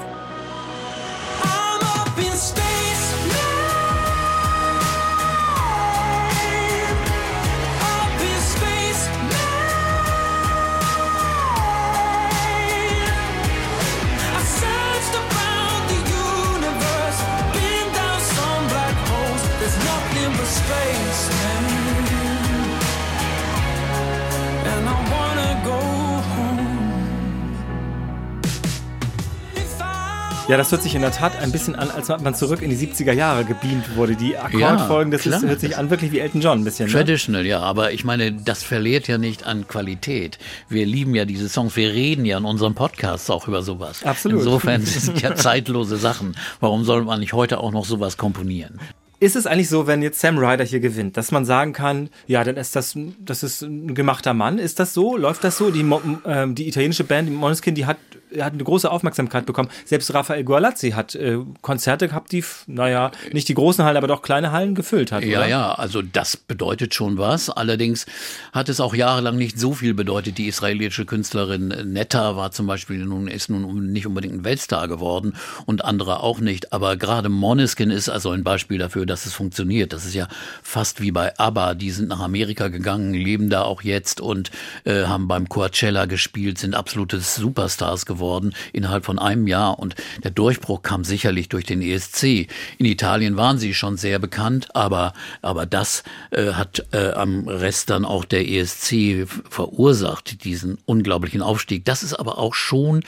[30.50, 32.70] Ja, das hört sich in der Tat ein bisschen an, als ob man zurück in
[32.70, 34.16] die 70er Jahre gebeamt wurde.
[34.16, 36.86] Die Akkordfolgen, das ist, hört sich an wirklich wie Elton John ein bisschen.
[36.86, 36.92] Ne?
[36.92, 37.50] Traditional, ne?
[37.50, 40.40] ja, aber ich meine, das verliert ja nicht an Qualität.
[40.68, 44.02] Wir lieben ja diese Songs, wir reden ja in unserem Podcast auch über sowas.
[44.02, 44.38] Absolut.
[44.38, 46.34] Insofern sind ja zeitlose Sachen.
[46.58, 48.80] Warum soll man nicht heute auch noch sowas komponieren?
[49.20, 52.42] Ist es eigentlich so, wenn jetzt Sam Ryder hier gewinnt, dass man sagen kann, ja,
[52.42, 54.58] dann ist das, das ist ein gemachter Mann?
[54.58, 55.16] Ist das so?
[55.16, 55.70] Läuft das so?
[55.70, 55.88] Die,
[56.24, 57.98] äh, die italienische Band, die Måneskin, die hat
[58.38, 59.70] hat eine große Aufmerksamkeit bekommen.
[59.84, 64.22] Selbst Raphael Gualazzi hat äh, Konzerte gehabt, die, naja, nicht die großen Hallen, aber doch
[64.22, 65.24] kleine Hallen gefüllt hat.
[65.24, 65.48] Ja, oder?
[65.48, 67.50] ja, also das bedeutet schon was.
[67.50, 68.06] Allerdings
[68.52, 70.38] hat es auch jahrelang nicht so viel bedeutet.
[70.38, 75.34] Die israelische Künstlerin Netta war zum Beispiel nun, ist nun nicht unbedingt ein Weltstar geworden
[75.66, 76.72] und andere auch nicht.
[76.72, 79.92] Aber gerade Moneskin ist also ein Beispiel dafür, dass es funktioniert.
[79.92, 80.28] Das ist ja
[80.62, 81.74] fast wie bei ABBA.
[81.74, 84.50] Die sind nach Amerika gegangen, leben da auch jetzt und
[84.84, 89.78] äh, haben beim Coachella gespielt, sind absolute Superstars geworden geworden innerhalb von einem Jahr.
[89.78, 92.46] Und der Durchbruch kam sicherlich durch den ESC.
[92.78, 97.88] In Italien waren sie schon sehr bekannt, aber, aber das äh, hat äh, am Rest
[97.88, 101.84] dann auch der ESC verursacht, diesen unglaublichen Aufstieg.
[101.86, 103.02] Das ist aber auch schon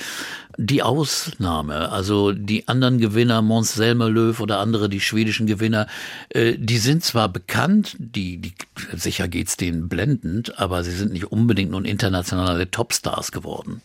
[0.59, 1.91] die Ausnahme.
[1.91, 5.87] Also die anderen Gewinner, Mons Selmerlöw oder andere, die schwedischen Gewinner,
[6.31, 8.55] äh, die sind zwar bekannt, die, die
[8.95, 13.83] sicher geht's denen blendend, aber sie sind nicht unbedingt nun internationale Topstars geworden.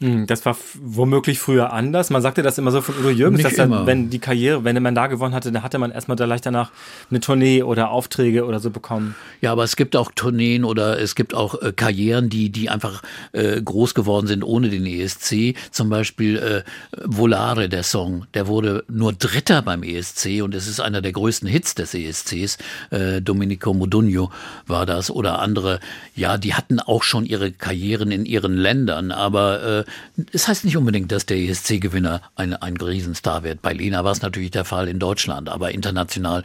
[0.00, 2.10] Hm, das war womöglich früher anders.
[2.10, 4.80] Man sagte das immer so von Udo Jürgens, Nicht dass dann, wenn die Karriere, wenn
[4.80, 6.70] man da gewonnen hatte, dann hatte man erstmal da leicht danach
[7.10, 9.16] eine Tournee oder Aufträge oder so bekommen.
[9.40, 13.02] Ja, aber es gibt auch Tourneen oder es gibt auch äh, Karrieren, die, die einfach
[13.32, 15.56] äh, groß geworden sind ohne den ESC.
[15.72, 16.62] Zum Beispiel äh,
[17.04, 21.48] Volare, der Song, der wurde nur Dritter beim ESC und es ist einer der größten
[21.48, 22.58] Hits des ESCs.
[22.90, 24.30] Äh, Domenico Modugno
[24.68, 25.80] war das oder andere.
[26.14, 29.87] Ja, die hatten auch schon ihre Karrieren in ihren Ländern, aber äh,
[30.32, 33.62] es heißt nicht unbedingt, dass der ESC-Gewinner ein, ein Riesenstar wird.
[33.62, 36.42] Bei Lena war es natürlich der Fall in Deutschland, aber international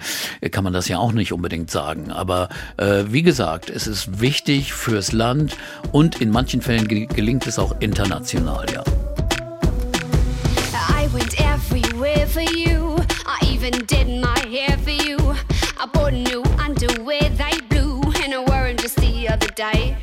[0.51, 2.11] kann man das ja auch nicht unbedingt sagen.
[2.11, 5.57] Aber äh, wie gesagt, es ist wichtig fürs Land
[5.91, 8.83] und in manchen Fällen gelingt es auch international, ja.
[10.89, 12.97] I went everywhere for you.
[13.25, 15.17] I even did my hair for you.
[15.79, 19.97] I bought new underwear they blue, and I wore them just the other day.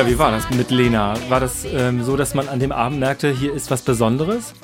[0.00, 1.14] Ja, wie war das mit Lena?
[1.28, 4.54] War das ähm, so, dass man an dem Abend merkte, hier ist was Besonderes?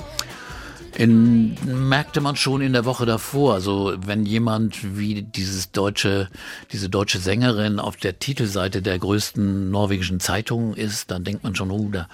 [0.96, 3.52] In, merkte man schon in der Woche davor.
[3.52, 6.30] Also wenn jemand wie dieses deutsche,
[6.72, 11.70] diese deutsche Sängerin auf der Titelseite der größten norwegischen Zeitung ist, dann denkt man schon,
[11.70, 12.08] oh, da,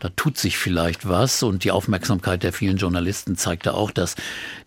[0.00, 1.42] da tut sich vielleicht was.
[1.42, 4.14] Und die Aufmerksamkeit der vielen Journalisten zeigte auch, dass,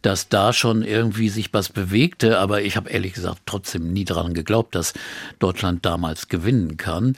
[0.03, 2.37] dass da schon irgendwie sich was bewegte.
[2.37, 4.93] Aber ich habe ehrlich gesagt trotzdem nie daran geglaubt, dass
[5.39, 7.17] Deutschland damals gewinnen kann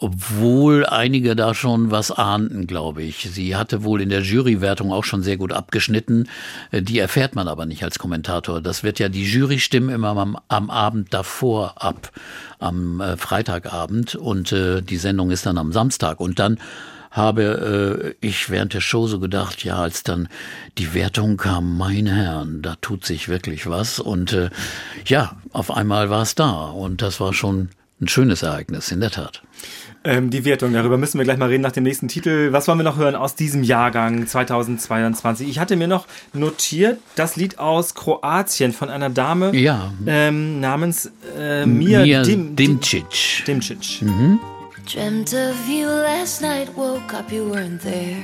[0.00, 3.28] obwohl einige da schon was ahnten, glaube ich.
[3.30, 6.28] Sie hatte wohl in der Jurywertung auch schon sehr gut abgeschnitten.
[6.70, 8.60] Äh, die erfährt man aber nicht als Kommentator.
[8.60, 12.12] Das wird ja die Jury stimmen immer am, am Abend davor ab,
[12.58, 16.58] am äh, Freitagabend und äh, die Sendung ist dann am Samstag und dann
[17.10, 20.28] habe äh, ich während der Show so gedacht, ja, als dann
[20.76, 24.50] die Wertung kam, mein Herrn, da tut sich wirklich was und äh,
[25.06, 29.10] ja, auf einmal war es da und das war schon ein schönes Ereignis, in der
[29.10, 29.42] Tat.
[30.04, 32.52] Ähm, die Wertung, darüber müssen wir gleich mal reden nach dem nächsten Titel.
[32.52, 35.48] Was wollen wir noch hören aus diesem Jahrgang 2022?
[35.48, 39.92] Ich hatte mir noch notiert das Lied aus Kroatien von einer Dame ja.
[40.06, 43.44] ähm, namens äh, Mia, Mia Dim Dimcic.
[43.46, 44.02] Dimcic.
[44.02, 44.38] Mhm.
[44.92, 48.16] Dreamt of you last night, woke up, you weren't there.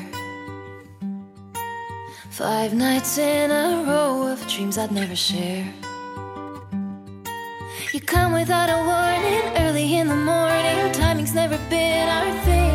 [2.31, 5.65] Five nights in a row of dreams I'd never share.
[7.93, 10.93] You come without a warning, early in the morning.
[10.93, 12.75] Timing's never been our thing.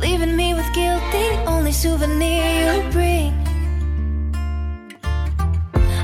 [0.00, 2.42] Leaving me with guilt, the only souvenir
[2.74, 3.32] you bring.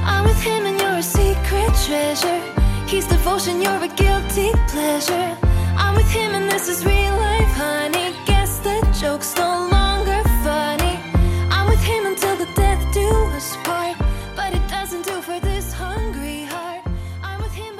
[0.05, 2.41] I'm with him and you're a secret treasure.
[2.87, 5.37] He's devotion, you're a guilty pleasure.
[5.77, 8.15] I'm with him and this is real life, honey.
[8.25, 9.76] Guess the joke's no longer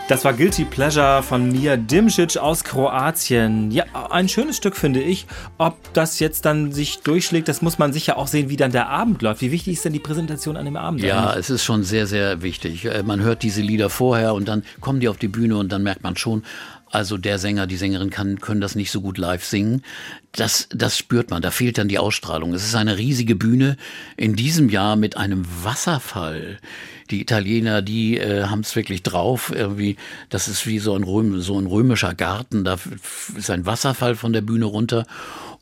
[0.09, 3.73] Das war Guilty Pleasure von Mia Dimcic aus Kroatien.
[3.73, 5.27] Ja, ein schönes Stück finde ich.
[5.59, 8.89] Ob das jetzt dann sich durchschlägt, das muss man sicher auch sehen, wie dann der
[8.89, 9.41] Abend läuft.
[9.41, 11.01] Wie wichtig ist denn die Präsentation an dem Abend?
[11.03, 11.41] Ja, eigentlich?
[11.41, 12.85] es ist schon sehr, sehr wichtig.
[12.85, 15.83] Äh, Man hört diese Lieder vorher und dann kommen die auf die Bühne und dann
[15.83, 16.45] merkt man schon,
[16.91, 19.83] also der Sänger, die Sängerin kann, können das nicht so gut live singen.
[20.33, 22.55] Das, das spürt man, da fehlt dann die Ausstrahlung.
[22.55, 23.77] Es ist eine riesige Bühne
[24.17, 26.59] in diesem Jahr mit einem Wasserfall.
[27.11, 29.53] Die Italiener, die äh, haben es wirklich drauf.
[29.55, 29.97] Irgendwie,
[30.29, 32.65] das ist wie so ein, Röm, so ein römischer Garten.
[32.65, 32.79] Da
[33.37, 35.07] ist ein Wasserfall von der Bühne runter.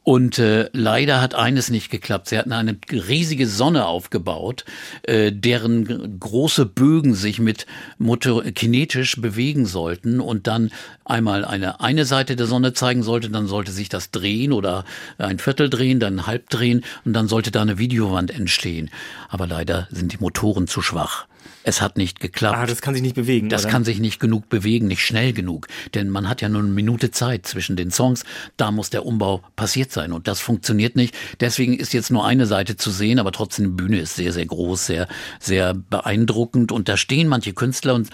[0.04, 2.28] Und äh, leider hat eines nicht geklappt.
[2.28, 4.66] Sie hatten eine riesige Sonne aufgebaut,
[5.02, 7.64] äh, deren große Bögen sich mit
[7.96, 10.70] motor kinetisch bewegen sollten und dann
[11.06, 14.84] einmal eine eine Seite der Sonne zeigen sollte, dann sollte sich das drehen oder
[15.16, 18.90] ein Viertel drehen, dann halb drehen und dann sollte da eine Videowand entstehen.
[19.30, 21.26] Aber leider sind die Motoren zu schwach.
[21.66, 22.56] Es hat nicht geklappt.
[22.56, 23.48] Ah, das kann sich nicht bewegen.
[23.48, 23.72] Das oder?
[23.72, 25.66] kann sich nicht genug bewegen, nicht schnell genug.
[25.94, 28.24] Denn man hat ja nur eine Minute Zeit zwischen den Songs.
[28.58, 30.12] Da muss der Umbau passiert sein.
[30.12, 31.16] Und das funktioniert nicht.
[31.40, 34.44] Deswegen ist jetzt nur eine Seite zu sehen, aber trotzdem die Bühne ist sehr, sehr
[34.44, 35.08] groß, sehr,
[35.40, 36.70] sehr beeindruckend.
[36.70, 38.10] Und da stehen manche Künstler und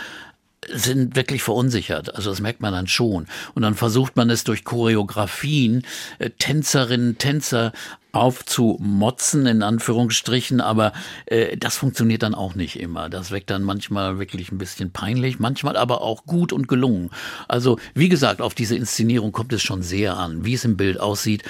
[0.69, 2.15] sind wirklich verunsichert.
[2.15, 3.27] Also das merkt man dann schon.
[3.55, 5.87] Und dann versucht man es durch Choreografien,
[6.19, 7.73] äh, Tänzerinnen, Tänzer
[8.13, 10.93] aufzumotzen, in Anführungsstrichen, aber
[11.27, 13.09] äh, das funktioniert dann auch nicht immer.
[13.09, 17.11] Das weckt dann manchmal wirklich ein bisschen peinlich, manchmal aber auch gut und gelungen.
[17.49, 20.99] Also wie gesagt, auf diese Inszenierung kommt es schon sehr an, wie es im Bild
[20.99, 21.45] aussieht.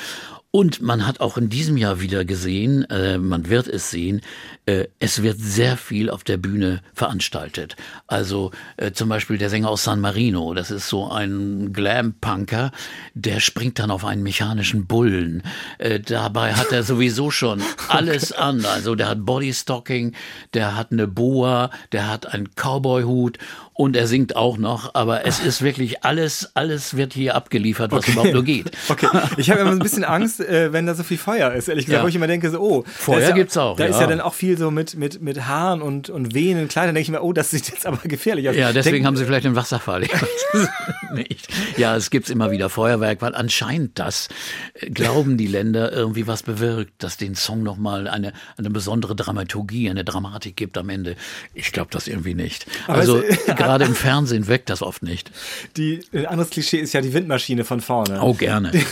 [0.53, 4.21] Und man hat auch in diesem Jahr wieder gesehen, äh, man wird es sehen,
[4.67, 7.77] äh, es wird sehr viel auf der Bühne veranstaltet.
[8.09, 12.73] Also äh, zum Beispiel der Sänger aus San Marino, das ist so ein Glam-Punker,
[13.15, 15.45] der springt dann auf einen mechanischen Bullen.
[15.79, 18.65] Äh, dabei hat er sowieso schon alles an.
[18.65, 20.17] Also der hat Bodystocking,
[20.53, 23.39] der hat eine Boa, der hat einen Cowboy-Hut
[23.81, 28.01] und er singt auch noch, aber es ist wirklich alles, alles wird hier abgeliefert, was
[28.01, 28.13] Okay.
[28.13, 28.71] überhaupt nur geht.
[28.91, 29.07] Okay,
[29.39, 31.87] ich habe immer so ein bisschen Angst, äh, wenn da so viel Feuer ist, ehrlich
[31.87, 32.05] gesagt, Ja.
[32.05, 34.03] wo ich immer denke, so, oh, Feuer ja, gibt's auch, Da ist ja.
[34.03, 37.05] ja dann auch viel so mit, mit, mit Haaren und, und Wehen und Kleidern, denke
[37.07, 38.55] ich mir, oh, das sieht jetzt aber gefährlich aus.
[38.57, 40.03] Ja, deswegen Denk- haben sie vielleicht den Wasserfall.
[41.15, 41.49] Nicht.
[41.77, 44.29] Ja, es gibt immer wieder Feuerwerk, weil anscheinend das,
[44.75, 49.89] äh, glauben die Länder, irgendwie was bewirkt, dass den Song nochmal eine, eine besondere Dramaturgie,
[49.91, 51.17] eine Dramatik gibt am Ende.
[51.55, 52.67] Ich glaube das irgendwie nicht.
[52.87, 55.31] also es- gerade im Fernsehen wirkt das oft nicht.
[55.77, 58.21] Die, ein anderes Klischee ist ja die Windmaschine von vorne.
[58.21, 58.73] Oh, gerne.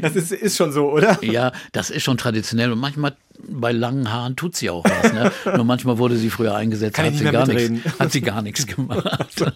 [0.00, 1.22] Das ist, ist schon so, oder?
[1.22, 5.12] Ja, das ist schon traditionell und manchmal bei langen Haaren tut sie auch was.
[5.12, 5.32] Ne?
[5.56, 8.66] Nur manchmal wurde sie früher eingesetzt, Kann hat sie, gar nichts, hat sie gar nichts
[8.74, 9.44] gemacht.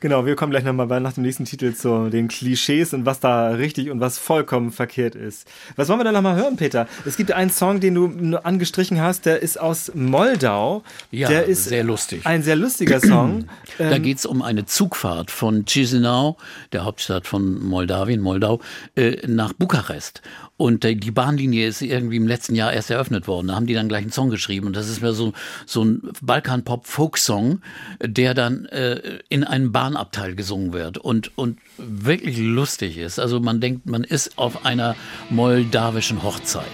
[0.00, 3.48] Genau, wir kommen gleich nochmal nach dem nächsten Titel zu den Klischees und was da
[3.50, 5.48] richtig und was vollkommen verkehrt ist.
[5.76, 6.86] Was wollen wir da nochmal hören, Peter?
[7.04, 10.82] Es gibt einen Song, den du angestrichen hast, der ist aus Moldau.
[11.10, 12.26] Ja, der ist sehr lustig.
[12.26, 13.46] Ein sehr lustiger Song.
[13.78, 16.36] Da Ähm, geht's um eine Zugfahrt von Chisinau,
[16.72, 18.60] der Hauptstadt von Moldawien, Moldau,
[18.94, 20.22] äh, nach Bukarest.
[20.60, 23.48] Und äh, die Bahnlinie ist irgendwie im letzten Jahr erst eröffnet worden.
[23.48, 24.66] Da haben die dann gleich einen Song geschrieben.
[24.66, 25.32] Und das ist mehr so,
[25.64, 27.62] so ein Balkan-Pop-Folk-Song,
[28.04, 33.18] der dann äh, in einem Bahnabteil gesungen wird und, und wirklich lustig ist.
[33.18, 34.96] Also man denkt, man ist auf einer
[35.30, 36.66] moldawischen Hochzeit.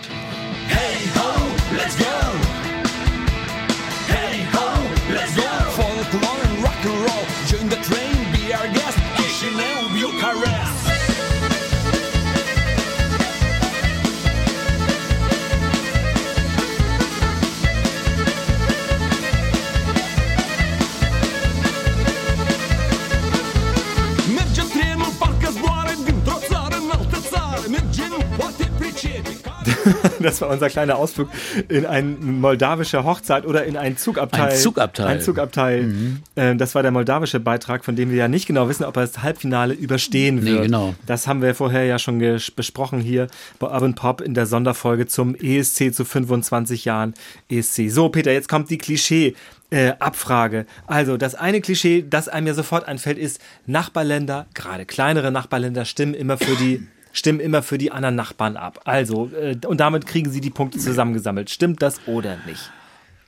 [30.26, 31.28] Das war unser kleiner Ausflug
[31.68, 34.50] in ein moldawische Hochzeit oder in ein Zugabteil.
[34.50, 35.06] Ein Zugabteil.
[35.06, 35.94] Ein Zugabteil.
[36.36, 39.02] Ähm, das war der moldawische Beitrag, von dem wir ja nicht genau wissen, ob er
[39.06, 40.62] das Halbfinale überstehen Nee, wird.
[40.64, 40.94] genau.
[41.06, 42.18] Das haben wir vorher ja schon
[42.56, 47.14] besprochen hier bei Urban Pop in der Sonderfolge zum ESC zu 25 Jahren
[47.48, 47.88] ESC.
[47.88, 49.34] So, Peter, jetzt kommt die Klischee.
[49.68, 50.64] Äh, Abfrage.
[50.86, 56.14] Also, das eine Klischee, das einem ja sofort einfällt, ist, Nachbarländer, gerade kleinere Nachbarländer, stimmen
[56.14, 56.86] immer für die
[57.16, 58.80] stimmen immer für die anderen Nachbarn ab.
[58.84, 61.50] Also, äh, und damit kriegen sie die Punkte zusammengesammelt.
[61.50, 62.70] Stimmt das oder nicht?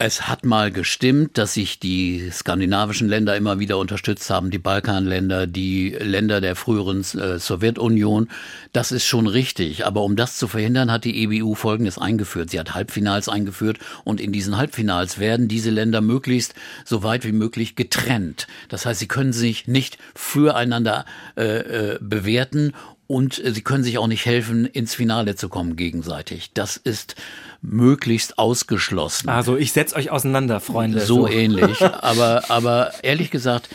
[0.00, 5.48] Es hat mal gestimmt, dass sich die skandinavischen Länder immer wieder unterstützt haben, die Balkanländer,
[5.48, 8.28] die Länder der früheren äh, Sowjetunion.
[8.72, 9.86] Das ist schon richtig.
[9.86, 12.50] Aber um das zu verhindern, hat die EBU Folgendes eingeführt.
[12.50, 17.32] Sie hat Halbfinals eingeführt und in diesen Halbfinals werden diese Länder möglichst so weit wie
[17.32, 18.46] möglich getrennt.
[18.68, 22.72] Das heißt, sie können sich nicht füreinander äh, äh, bewerten
[23.08, 26.52] und äh, sie können sich auch nicht helfen, ins Finale zu kommen gegenseitig.
[26.54, 27.16] Das ist
[27.60, 29.28] möglichst ausgeschlossen.
[29.28, 31.00] Also, ich setze euch auseinander, Freunde.
[31.00, 31.80] So ähnlich.
[32.00, 33.68] Aber, aber ehrlich gesagt,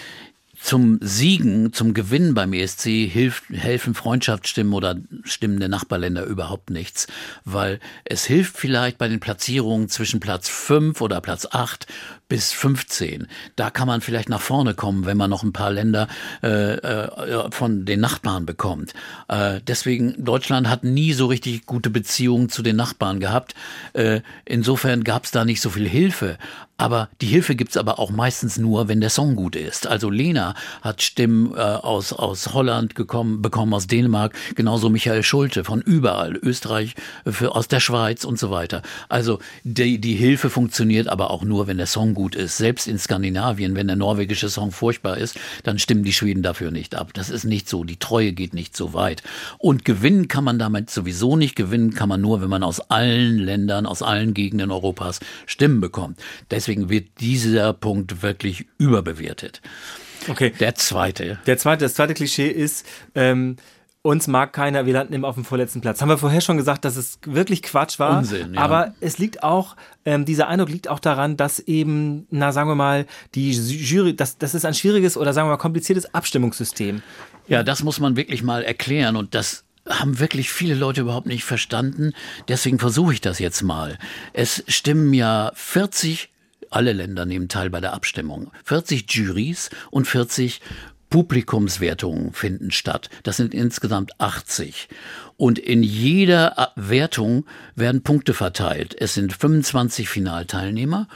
[0.64, 7.08] zum Siegen, zum Gewinnen beim ESC hilft, helfen Freundschaftsstimmen oder Stimmen der Nachbarländer überhaupt nichts,
[7.44, 11.86] weil es hilft vielleicht bei den Platzierungen zwischen Platz 5 oder Platz 8
[12.34, 13.28] bis 15.
[13.56, 16.08] Da kann man vielleicht nach vorne kommen, wenn man noch ein paar Länder
[16.42, 18.96] äh, äh, von den Nachbarn bekommt.
[19.28, 23.54] Äh, deswegen, Deutschland hat nie so richtig gute Beziehungen zu den Nachbarn gehabt.
[23.94, 26.40] Äh, insofern gab es da nicht so viel Hilfe.
[26.84, 29.88] Aber die Hilfe gibt's aber auch meistens nur, wenn der Song gut ist.
[29.88, 35.64] Also Lena hat Stimmen äh, aus, aus Holland gekommen, bekommen, aus Dänemark, genauso Michael Schulte
[35.64, 38.82] von überall, Österreich, für, aus der Schweiz und so weiter.
[39.08, 42.58] Also die, die Hilfe funktioniert aber auch nur, wenn der Song gut ist.
[42.58, 46.96] Selbst in Skandinavien, wenn der norwegische Song furchtbar ist, dann stimmen die Schweden dafür nicht
[46.96, 47.14] ab.
[47.14, 47.86] Das ist nicht so.
[47.86, 49.24] Die Treue geht nicht so weit.
[49.58, 51.56] Und gewinnen kann man damit sowieso nicht.
[51.56, 56.20] Gewinnen kann man nur, wenn man aus allen Ländern, aus allen Gegenden Europas Stimmen bekommt.
[56.52, 59.62] Deswegen wird dieser Punkt wirklich überbewertet.
[60.28, 60.54] Okay.
[60.60, 61.40] Der zweite.
[61.46, 63.58] Der zweite, das zweite Klischee ist, ähm,
[64.04, 66.02] uns mag keiner, wir landen immer auf dem vorletzten Platz.
[66.02, 68.20] Haben wir vorher schon gesagt, dass es wirklich Quatsch war.
[68.20, 68.60] Unsinn, ja.
[68.60, 72.76] Aber es liegt auch, ähm, dieser Eindruck liegt auch daran, dass eben, na sagen wir
[72.76, 77.02] mal, die Jury, das, das ist ein schwieriges oder sagen wir mal kompliziertes Abstimmungssystem.
[77.48, 81.46] Ja, das muss man wirklich mal erklären und das haben wirklich viele Leute überhaupt nicht
[81.46, 82.14] verstanden.
[82.50, 83.98] Deswegen versuche ich das jetzt mal.
[84.34, 86.30] Es stimmen ja 40
[86.76, 88.52] alle Länder nehmen teil bei der Abstimmung.
[88.66, 90.62] 40 Juries und 40
[91.14, 93.10] Publikumswertungen finden statt.
[93.22, 94.90] Das sind insgesamt 80.
[95.38, 97.46] Und in jeder Wertung
[97.76, 98.96] werden Punkte verteilt.
[99.00, 101.08] Es sind 25 Finalteilnehmer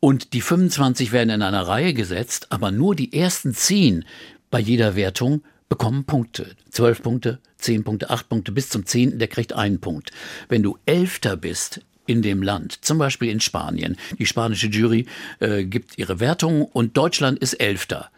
[0.00, 4.06] und die 25 werden in einer Reihe gesetzt, aber nur die ersten 10
[4.50, 6.56] bei jeder Wertung bekommen Punkte.
[6.70, 9.18] 12 Punkte, 10 Punkte, 8 Punkte, bis zum 10.
[9.18, 10.12] der kriegt einen Punkt.
[10.48, 15.06] Wenn du Elfter bist in dem Land, zum Beispiel in Spanien, die spanische Jury
[15.40, 18.10] äh, gibt ihre Wertung und Deutschland ist Elfter,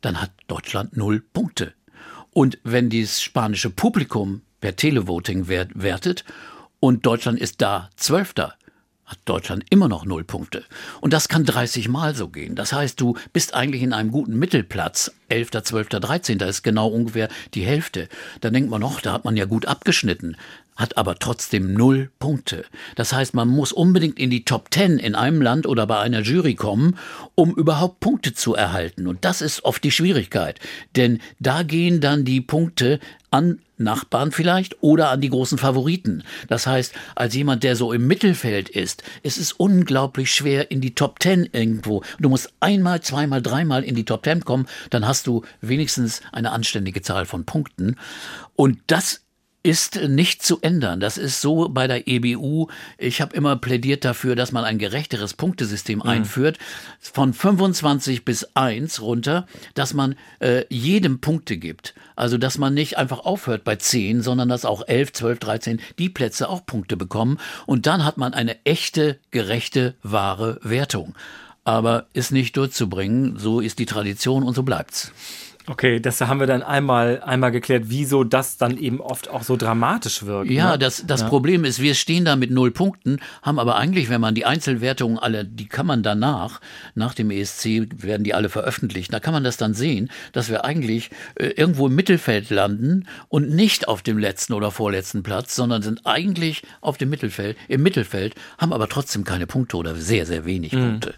[0.00, 1.72] dann hat Deutschland null Punkte.
[2.32, 6.24] Und wenn dieses spanische Publikum per Televoting wertet
[6.80, 8.54] und Deutschland ist da Zwölfter,
[9.06, 10.64] hat Deutschland immer noch null Punkte.
[11.00, 12.56] Und das kann 30 Mal so gehen.
[12.56, 15.12] Das heißt, du bist eigentlich in einem guten Mittelplatz.
[15.28, 16.40] 11., 12., 13.
[16.40, 18.08] ist genau ungefähr die Hälfte.
[18.40, 20.36] Da denkt man noch, da hat man ja gut abgeschnitten
[20.76, 22.64] hat aber trotzdem null Punkte.
[22.94, 26.20] Das heißt, man muss unbedingt in die Top Ten in einem Land oder bei einer
[26.20, 26.98] Jury kommen,
[27.34, 29.06] um überhaupt Punkte zu erhalten.
[29.06, 30.60] Und das ist oft die Schwierigkeit.
[30.94, 33.00] Denn da gehen dann die Punkte
[33.30, 36.22] an Nachbarn vielleicht oder an die großen Favoriten.
[36.48, 40.94] Das heißt, als jemand, der so im Mittelfeld ist, ist es unglaublich schwer in die
[40.94, 42.02] Top Ten irgendwo.
[42.18, 46.52] Du musst einmal, zweimal, dreimal in die Top Ten kommen, dann hast du wenigstens eine
[46.52, 47.96] anständige Zahl von Punkten.
[48.54, 49.25] Und das
[49.66, 51.00] ist nicht zu ändern.
[51.00, 52.68] Das ist so bei der EBU.
[52.98, 56.08] Ich habe immer plädiert dafür, dass man ein gerechteres Punktesystem mhm.
[56.08, 56.58] einführt,
[57.00, 61.94] von 25 bis 1 runter, dass man äh, jedem Punkte gibt.
[62.14, 66.10] Also, dass man nicht einfach aufhört bei 10, sondern dass auch 11, 12, 13 die
[66.10, 67.38] Plätze auch Punkte bekommen.
[67.66, 71.16] Und dann hat man eine echte, gerechte, wahre Wertung.
[71.64, 73.36] Aber ist nicht durchzubringen.
[73.36, 75.10] So ist die Tradition und so bleibt's.
[75.68, 79.56] Okay, das haben wir dann einmal, einmal geklärt, wieso das dann eben oft auch so
[79.56, 80.50] dramatisch wirkt.
[80.50, 80.78] Ja, ne?
[80.78, 81.28] das, das ja.
[81.28, 85.18] Problem ist, wir stehen da mit null Punkten, haben aber eigentlich, wenn man die Einzelwertungen
[85.18, 86.60] alle, die kann man danach,
[86.94, 90.64] nach dem ESC werden die alle veröffentlicht, da kann man das dann sehen, dass wir
[90.64, 95.82] eigentlich äh, irgendwo im Mittelfeld landen und nicht auf dem letzten oder vorletzten Platz, sondern
[95.82, 100.44] sind eigentlich auf dem Mittelfeld, im Mittelfeld, haben aber trotzdem keine Punkte oder sehr, sehr
[100.44, 100.90] wenig mhm.
[100.90, 101.14] Punkte.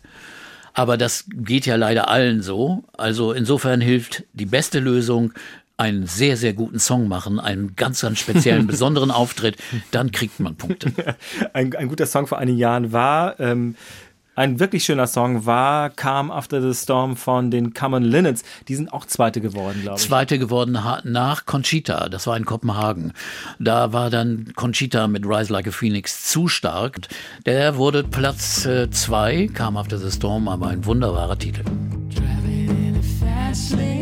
[0.78, 2.84] Aber das geht ja leider allen so.
[2.96, 5.32] Also insofern hilft die beste Lösung,
[5.76, 9.56] einen sehr, sehr guten Song machen, einen ganz, ganz speziellen, besonderen Auftritt,
[9.90, 10.92] dann kriegt man Punkte.
[11.52, 13.74] Ein, ein guter Song vor einigen Jahren war ähm,
[14.38, 18.44] ein wirklich schöner Song war Calm After the Storm von den Common Linnets.
[18.68, 20.06] Die sind auch Zweite geworden, glaube ich.
[20.06, 22.08] Zweite geworden nach Conchita.
[22.08, 23.12] Das war in Kopenhagen.
[23.58, 27.00] Da war dann Conchita mit Rise Like a Phoenix zu stark.
[27.46, 31.64] Der wurde Platz äh, zwei, Calm After the Storm, aber ein wunderbarer Titel.
[32.14, 33.97] Driving in a fast lane.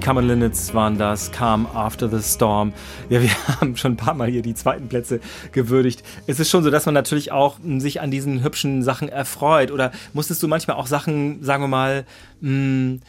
[0.00, 2.72] Common Linnets waren das, Calm After the Storm.
[3.08, 3.30] Ja, wir
[3.60, 5.20] haben schon ein paar Mal hier die zweiten Plätze
[5.52, 6.02] gewürdigt.
[6.26, 9.70] Es ist schon so, dass man natürlich auch hm, sich an diesen hübschen Sachen erfreut.
[9.70, 12.06] Oder musstest du manchmal auch Sachen, sagen wir mal,
[12.40, 13.00] mh, hm,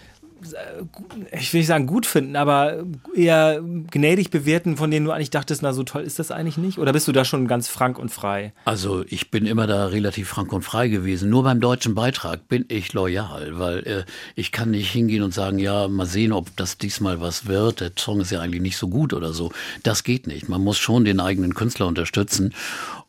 [1.32, 2.84] ich will nicht sagen gut finden, aber
[3.16, 6.78] eher gnädig bewerten, von denen du eigentlich dachtest, na so toll ist das eigentlich nicht?
[6.78, 8.54] Oder bist du da schon ganz frank und frei?
[8.66, 11.30] Also ich bin immer da relativ frank und frei gewesen.
[11.30, 14.04] Nur beim deutschen Beitrag bin ich loyal, weil äh,
[14.36, 17.82] ich kann nicht hingehen und sagen, ja, mal sehen, ob das diesmal was wird.
[17.82, 19.52] Der Song ist ja eigentlich nicht so gut oder so.
[19.84, 20.50] Das geht nicht.
[20.50, 22.54] Man muss schon den eigenen Künstler unterstützen.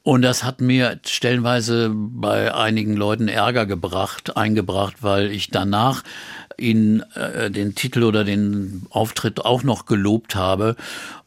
[0.06, 6.04] Und das hat mir stellenweise bei einigen Leuten Ärger gebracht, eingebracht, weil ich danach
[6.58, 10.76] ihn äh, den Titel oder den Auftritt auch noch gelobt habe,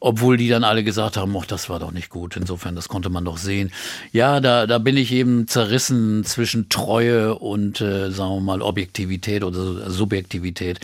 [0.00, 2.36] obwohl die dann alle gesagt haben, ach, das war doch nicht gut.
[2.36, 3.70] Insofern, das konnte man doch sehen.
[4.12, 9.44] Ja, da, da bin ich eben zerrissen zwischen Treue und, äh, sagen wir mal, Objektivität
[9.44, 10.80] oder Subjektivität.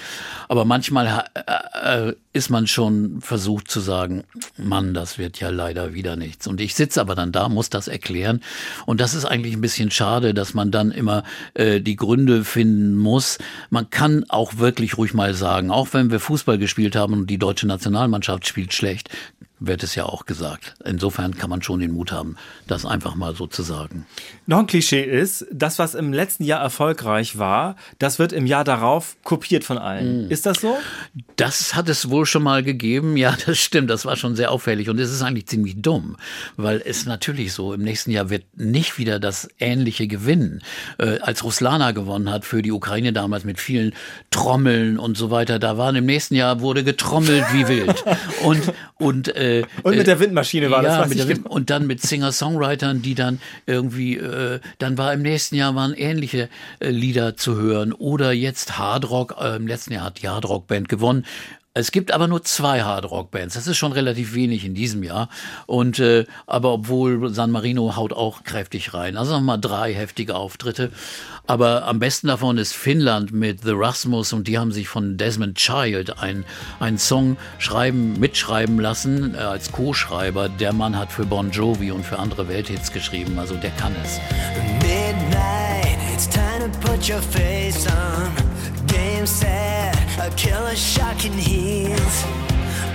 [0.49, 4.25] Aber manchmal äh, ist man schon versucht zu sagen,
[4.59, 6.47] Mann, das wird ja leider wieder nichts.
[6.47, 8.43] Und ich sitze aber dann da, muss das erklären.
[8.85, 11.25] Und das ist eigentlich ein bisschen schade, dass man dann immer
[11.55, 13.39] äh, die Gründe finden muss.
[13.71, 17.39] Man kann auch wirklich ruhig mal sagen, auch wenn wir Fußball gespielt haben und die
[17.39, 19.11] deutsche Nationalmannschaft spielt schlecht,
[19.59, 20.75] wird es ja auch gesagt.
[20.85, 22.37] Insofern kann man schon den Mut haben,
[22.67, 24.07] das einfach mal so zu sagen.
[24.47, 28.65] Noch ein Klischee ist, das, was im letzten Jahr erfolgreich war, das wird im Jahr
[28.65, 30.27] darauf kopiert von allen.
[30.27, 30.31] Mm.
[30.31, 30.77] Ist das so?
[31.37, 33.17] Das hat es wohl schon mal gegeben.
[33.17, 33.89] Ja, das stimmt.
[33.89, 34.91] Das war schon sehr auffällig.
[34.91, 36.17] Und es ist eigentlich ziemlich dumm,
[36.57, 40.63] weil es natürlich so, im nächsten Jahr wird nicht wieder das Ähnliche gewinnen.
[40.99, 43.95] Äh, als Ruslana gewonnen hat für die Ukraine damals mit vielen
[44.31, 48.05] Trommeln und so weiter, da waren im nächsten Jahr wurde getrommelt wie wild.
[48.43, 51.09] Und, und äh, äh, und mit der Windmaschine war ja, das.
[51.09, 55.75] Mit Wind, und dann mit Singer-Songwritern, die dann irgendwie, äh, dann war im nächsten Jahr
[55.75, 56.49] waren ähnliche
[56.81, 57.93] äh, Lieder zu hören.
[57.93, 61.25] Oder jetzt Hardrock, äh, im letzten Jahr hat die Hardrock-Band gewonnen.
[61.77, 63.55] Es gibt aber nur zwei Hardrock-Bands.
[63.55, 65.29] Das ist schon relativ wenig in diesem Jahr.
[65.67, 69.19] Und äh, aber obwohl San Marino haut auch kräftig rein.
[69.19, 70.91] Also nochmal drei heftige Auftritte.
[71.47, 75.59] Aber am besten davon ist Finnland mit The Rasmus und die haben sich von Desmond
[75.59, 76.47] Child einen,
[76.81, 80.49] einen Song schreiben, mitschreiben lassen äh, als Co-Schreiber.
[80.49, 83.39] Der Mann hat für Bon Jovi und für andere Welthits geschrieben.
[83.39, 84.19] Also der kann es.
[84.81, 88.33] Midnight, it's time to put your face on.
[88.87, 89.76] Game set.
[90.19, 91.93] A killer shot can heal.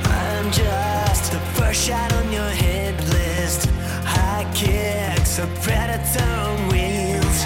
[0.06, 3.70] I'm just the first shot on your hit list.
[4.04, 7.46] High kicks, a predator on wheels.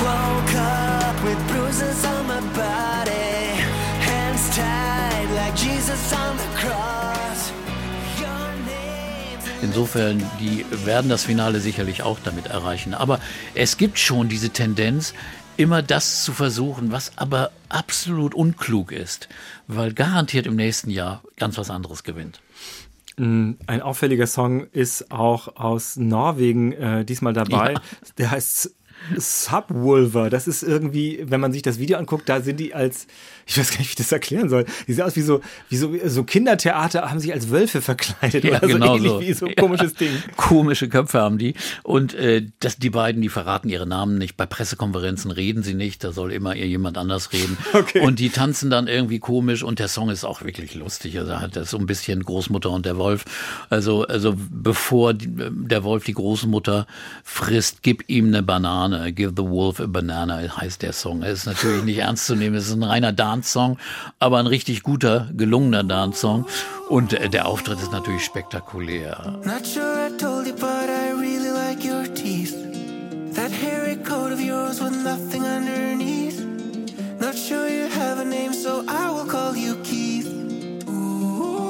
[0.00, 3.60] Woke up with bruises on my body.
[4.00, 7.52] Hands tied like Jesus on the cross.
[9.62, 12.94] Insofern, die werden das Finale sicherlich auch damit erreichen.
[12.94, 13.20] Aber
[13.54, 15.12] es gibt schon diese Tendenz,
[15.56, 19.28] immer das zu versuchen, was aber absolut unklug ist,
[19.66, 22.40] weil garantiert im nächsten Jahr ganz was anderes gewinnt.
[23.16, 27.72] Mm, ein auffälliger Song ist auch aus Norwegen äh, diesmal dabei.
[27.72, 27.80] Ja.
[28.18, 28.74] Der heißt
[29.16, 30.30] Subwoofer.
[30.30, 33.06] Das ist irgendwie, wenn man sich das Video anguckt, da sind die als
[33.46, 34.64] ich weiß gar nicht, wie ich das erklären soll.
[34.88, 38.58] Die sehen aus wie so, wie so, so Kindertheater haben sich als Wölfe verkleidet ja,
[38.58, 39.20] oder genau so ähnlich so.
[39.20, 39.98] wie so ein komisches ja.
[39.98, 40.22] Ding.
[40.36, 41.54] Komische Köpfe haben die.
[41.84, 44.36] Und äh, das, die beiden, die verraten ihre Namen nicht.
[44.36, 47.56] Bei Pressekonferenzen reden sie nicht, da soll immer jemand anders reden.
[47.76, 48.00] Okay.
[48.00, 51.18] Und die tanzen dann irgendwie komisch und der Song ist auch wirklich lustig.
[51.18, 53.24] Also hat das so ein bisschen Großmutter und der Wolf.
[53.68, 56.86] Also, also bevor die, der Wolf die Großmutter
[57.22, 59.12] frisst, gib ihm eine Banane.
[59.12, 61.22] Give the wolf a banana heißt der Song.
[61.22, 62.56] Es ist natürlich nicht ernst zu nehmen.
[62.56, 63.76] Es ist ein reiner Dance-Song,
[64.18, 66.46] aber ein richtig guter, gelungener Dance-Song.
[66.88, 69.38] Und äh, der Auftritt ist natürlich spektakulär.
[69.44, 72.54] Not sure I told you, but I really like your teeth.
[73.34, 76.40] That hairy coat of yours with nothing underneath.
[77.20, 80.26] Not sure you have a name, so I will call you Keith.
[80.88, 81.60] Ooh.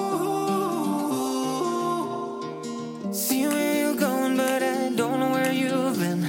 [3.12, 6.22] See where you're going, but I don't know where you've been.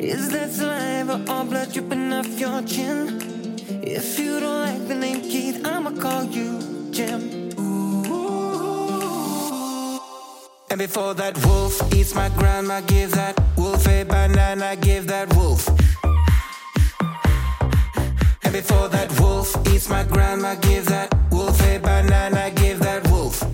[0.00, 3.37] Is that saliva or blood dripping off your chin?
[3.98, 6.60] If you don't like the name Keith, I'ma call you
[6.92, 7.50] Jim.
[7.58, 8.04] Ooh.
[10.70, 15.66] And before that wolf eats my grandma, give that wolf a banana, give that wolf.
[18.44, 23.44] And before that wolf eats my grandma, give that wolf a banana, give that wolf.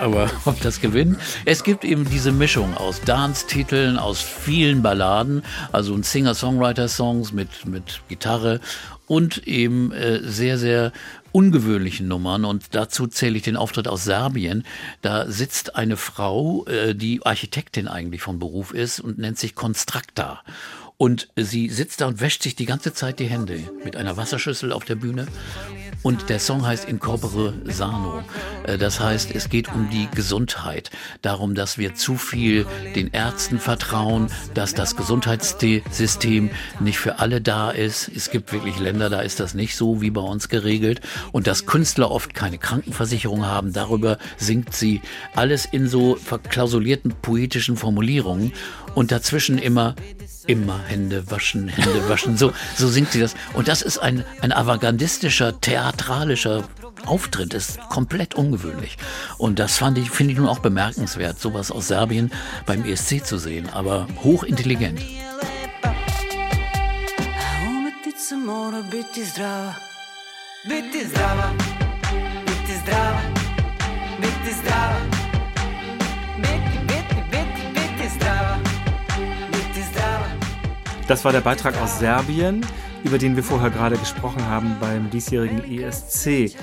[0.00, 1.16] Aber ob das gewinnt?
[1.44, 8.00] Es gibt eben diese Mischung aus Dance-Titeln, aus vielen Balladen, also ein Singer-Songwriter-Songs mit, mit
[8.08, 8.58] Gitarre
[9.12, 10.90] und eben äh, sehr, sehr
[11.32, 12.46] ungewöhnlichen Nummern.
[12.46, 14.64] Und dazu zähle ich den Auftritt aus Serbien.
[15.02, 20.40] Da sitzt eine Frau, äh, die Architektin eigentlich von Beruf ist und nennt sich Constracta.
[21.02, 24.70] Und sie sitzt da und wäscht sich die ganze Zeit die Hände mit einer Wasserschüssel
[24.70, 25.26] auf der Bühne
[26.04, 28.22] Und der Song heißt Incorpore Sano.
[28.62, 30.92] Äh, das heißt, es geht um die Gesundheit.
[31.20, 37.72] Darum, dass wir zu viel den Ärzten vertrauen, dass das Gesundheitssystem nicht für alle da
[37.72, 38.08] ist.
[38.08, 41.00] Es gibt wirklich Länder, da ist das nicht so wie bei uns geregelt.
[41.32, 45.00] Und dass Künstler oft keine Krankenversicherung haben, darüber singt sie
[45.34, 48.52] alles in so verklausulierten poetischen Formulierungen
[48.94, 49.96] und dazwischen immer
[50.46, 52.36] immer Hände waschen, Hände waschen.
[52.36, 53.34] So, so singt sie das.
[53.54, 56.64] Und das ist ein, ein avantgardistischer, theatralischer
[57.06, 57.54] Auftritt.
[57.54, 58.98] Ist komplett ungewöhnlich.
[59.38, 62.30] Und das fand ich, finde ich nun auch bemerkenswert, sowas aus Serbien
[62.66, 63.70] beim ESC zu sehen.
[63.70, 65.00] Aber hochintelligent.
[70.64, 71.50] Biti zdrava,
[72.46, 73.20] biti zdrava,
[74.20, 75.11] biti zdrava,
[81.08, 82.64] Das war der Beitrag aus Serbien,
[83.02, 86.56] über den wir vorher gerade gesprochen haben beim diesjährigen ESC.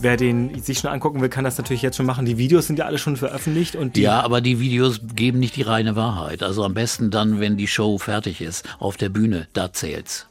[0.00, 2.26] Wer den sich schon angucken will, kann das natürlich jetzt schon machen.
[2.26, 5.62] Die Videos sind ja alle schon veröffentlicht und Ja, aber die Videos geben nicht die
[5.62, 6.42] reine Wahrheit.
[6.42, 10.26] Also am besten dann, wenn die Show fertig ist, auf der Bühne, da zählt's.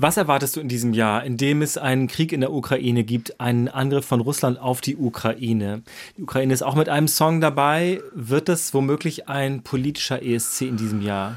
[0.00, 3.40] Was erwartest du in diesem Jahr, in dem es einen Krieg in der Ukraine gibt,
[3.40, 5.82] einen Angriff von Russland auf die Ukraine?
[6.16, 8.00] Die Ukraine ist auch mit einem Song dabei.
[8.14, 11.36] Wird das womöglich ein politischer ESC in diesem Jahr?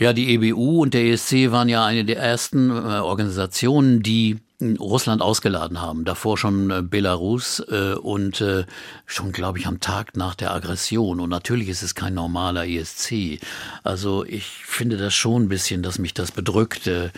[0.00, 5.20] Ja, die EBU und der ESC waren ja eine der ersten äh, Organisationen, die Russland
[5.20, 6.06] ausgeladen haben.
[6.06, 8.64] Davor schon äh, Belarus äh, und äh,
[9.04, 11.20] schon, glaube ich, am Tag nach der Aggression.
[11.20, 13.40] Und natürlich ist es kein normaler ESC.
[13.82, 17.10] Also ich finde das schon ein bisschen, dass mich das bedrückt, äh,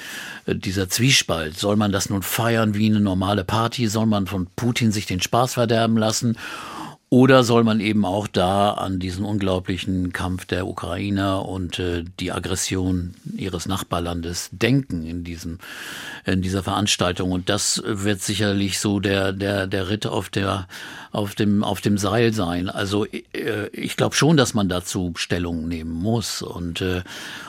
[0.49, 1.57] dieser Zwiespalt.
[1.57, 3.87] Soll man das nun feiern wie eine normale Party?
[3.87, 6.37] Soll man von Putin sich den Spaß verderben lassen?
[7.13, 12.33] Oder soll man eben auch da an diesen unglaublichen Kampf der Ukrainer und äh, die
[12.33, 15.59] Aggression ihres Nachbarlandes denken in diesem
[16.25, 17.31] in dieser Veranstaltung?
[17.31, 20.69] Und das wird sicherlich so der der der Ritt auf der
[21.11, 22.71] auf dem auf dem Seil sein.
[22.71, 27.03] Also äh, ich glaube schon, dass man dazu Stellung nehmen muss und äh,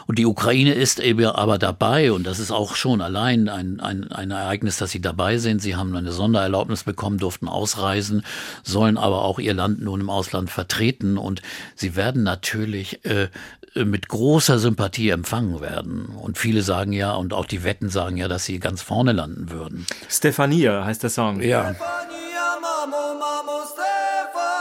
[0.07, 4.11] und die Ukraine ist eben aber dabei, und das ist auch schon allein ein, ein,
[4.11, 5.61] ein Ereignis, dass sie dabei sind.
[5.61, 8.23] Sie haben eine Sondererlaubnis bekommen, durften ausreisen,
[8.63, 11.17] sollen aber auch ihr Land nun im Ausland vertreten.
[11.17, 11.41] Und
[11.75, 13.29] sie werden natürlich äh,
[13.75, 16.05] mit großer Sympathie empfangen werden.
[16.05, 19.49] Und viele sagen ja, und auch die Wetten sagen ja, dass sie ganz vorne landen
[19.49, 19.85] würden.
[20.09, 21.41] Stefania heißt der Song.
[21.41, 21.73] Ja.
[21.73, 24.52] Stefania, Mamo, Mamo, Stefania.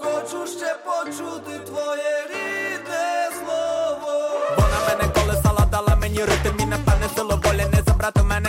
[0.00, 4.12] хочу ще почути твоє рідне слово.
[4.56, 8.43] Вона мене колесала, дала мені ритм і напевне силу волі не забрати мене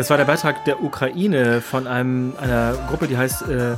[0.00, 3.76] Das war der Beitrag der Ukraine von einem, einer Gruppe, die heißt äh,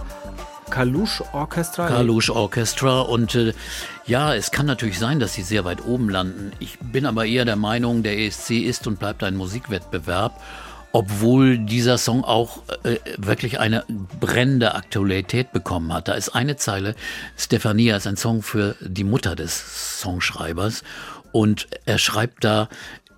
[0.70, 1.88] Kalush Orchestra.
[1.88, 3.52] Kalush Orchestra und äh,
[4.06, 6.52] ja, es kann natürlich sein, dass sie sehr weit oben landen.
[6.60, 10.40] Ich bin aber eher der Meinung, der ESC ist und bleibt ein Musikwettbewerb,
[10.92, 13.84] obwohl dieser Song auch äh, wirklich eine
[14.20, 16.06] brennende Aktualität bekommen hat.
[16.06, 16.94] Da ist eine Zeile,
[17.36, 20.84] Stefania ist ein Song für die Mutter des Songschreibers
[21.32, 22.68] und er schreibt da,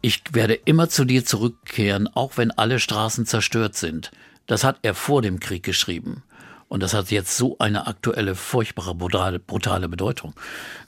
[0.05, 4.11] ich werde immer zu dir zurückkehren, auch wenn alle Straßen zerstört sind.
[4.47, 6.23] Das hat er vor dem Krieg geschrieben.
[6.69, 10.35] Und das hat jetzt so eine aktuelle, furchtbare, brutale, brutale Bedeutung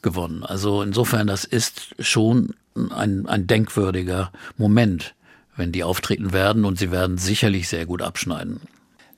[0.02, 0.42] gewonnen.
[0.42, 5.14] Also insofern, das ist schon ein, ein denkwürdiger Moment,
[5.56, 8.60] wenn die auftreten werden und sie werden sicherlich sehr gut abschneiden.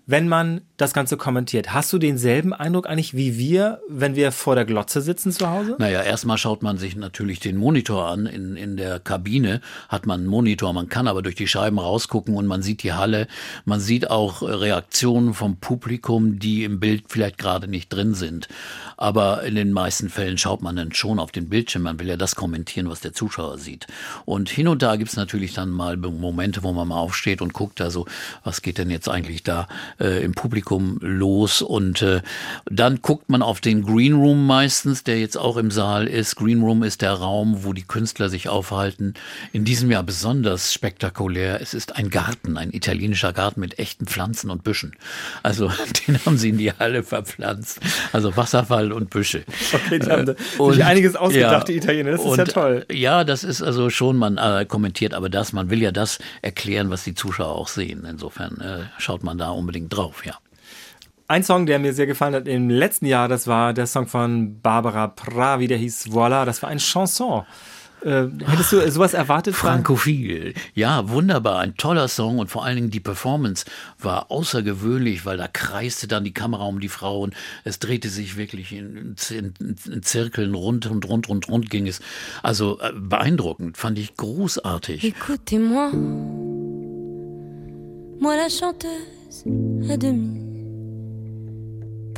[0.07, 4.55] Wenn man das Ganze kommentiert, hast du denselben Eindruck eigentlich wie wir, wenn wir vor
[4.55, 5.75] der Glotze sitzen zu Hause?
[5.79, 8.27] Naja, erstmal schaut man sich natürlich den Monitor an.
[8.27, 12.37] In, in der Kabine hat man einen Monitor, man kann aber durch die Scheiben rausgucken
[12.37, 13.27] und man sieht die Halle.
[13.65, 18.47] Man sieht auch Reaktionen vom Publikum, die im Bild vielleicht gerade nicht drin sind.
[18.97, 21.83] Aber in den meisten Fällen schaut man dann schon auf den Bildschirm.
[21.83, 23.89] Man will ja das kommentieren, was der Zuschauer sieht.
[24.27, 27.81] Und hin und da gibt's natürlich dann mal Momente, wo man mal aufsteht und guckt,
[27.81, 28.07] also
[28.45, 29.67] was geht denn jetzt eigentlich da
[29.99, 30.68] äh, im Publikum
[31.01, 31.63] los?
[31.63, 32.23] Und äh,
[32.67, 36.37] dann guckt man auf den Green Room meistens, der jetzt auch im Saal ist.
[36.37, 39.15] Green Room ist der Raum, wo die Künstler sich aufhalten.
[39.53, 41.61] In diesem Jahr besonders spektakulär.
[41.61, 44.95] Es ist ein Garten, ein italienischer Garten mit echten Pflanzen und Büschen.
[45.43, 45.71] Also
[46.07, 47.81] den haben sie in die Halle verpflanzt.
[48.13, 49.45] Also Wasserfall und Büsche.
[49.73, 52.13] Okay, die haben Äh, da sich einiges ausgedacht, die Italiener.
[52.13, 52.87] Das ist ja und, toll.
[52.91, 56.91] Ja, das ist also schon, man äh, kommentiert aber das, man will ja das erklären,
[56.91, 58.07] was die Zuschauer auch sehen.
[58.09, 60.35] Insofern äh, schaut man da unbedingt drauf, ja.
[61.31, 64.63] Ein Song, der mir sehr gefallen hat im letzten Jahr, das war der Song von
[64.63, 66.47] Barbara Pravi, der hieß Voila.
[66.47, 67.45] Das war ein Chanson.
[68.03, 69.55] Äh, hättest du sowas erwartet?
[69.55, 70.55] Frankophil.
[70.73, 71.59] Ja, wunderbar.
[71.59, 73.67] Ein toller Song und vor allen Dingen die Performance
[73.99, 78.39] war außergewöhnlich, weil da kreiste dann die Kamera um die Frau und es drehte sich
[78.39, 79.55] wirklich in, in,
[79.93, 82.01] in Zirkeln rund und rund und rund ging es.
[82.43, 85.05] Also äh, beeindruckend, fand ich großartig.
[85.05, 85.91] Écoutez-moi,
[88.19, 89.45] moi la chanteuse
[89.93, 90.48] à demi.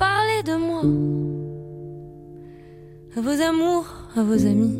[0.01, 0.81] Parlez de moi,
[3.15, 3.87] à vos amours,
[4.17, 4.79] à vos amis.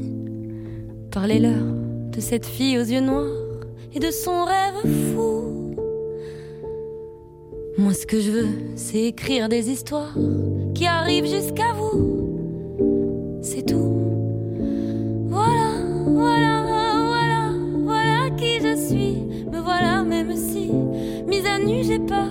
[1.11, 1.63] Parlez-leur
[2.11, 3.27] de cette fille aux yeux noirs
[3.93, 4.81] et de son rêve
[5.13, 5.75] fou.
[7.77, 10.15] Moi, ce que je veux, c'est écrire des histoires
[10.75, 13.39] qui arrivent jusqu'à vous.
[13.43, 13.93] C'est tout.
[15.29, 15.73] Voilà,
[16.07, 16.63] voilà,
[17.07, 17.53] voilà,
[17.85, 19.17] voilà qui je suis.
[19.53, 20.71] Me voilà, même si,
[21.29, 22.31] mise à nu, j'ai peur.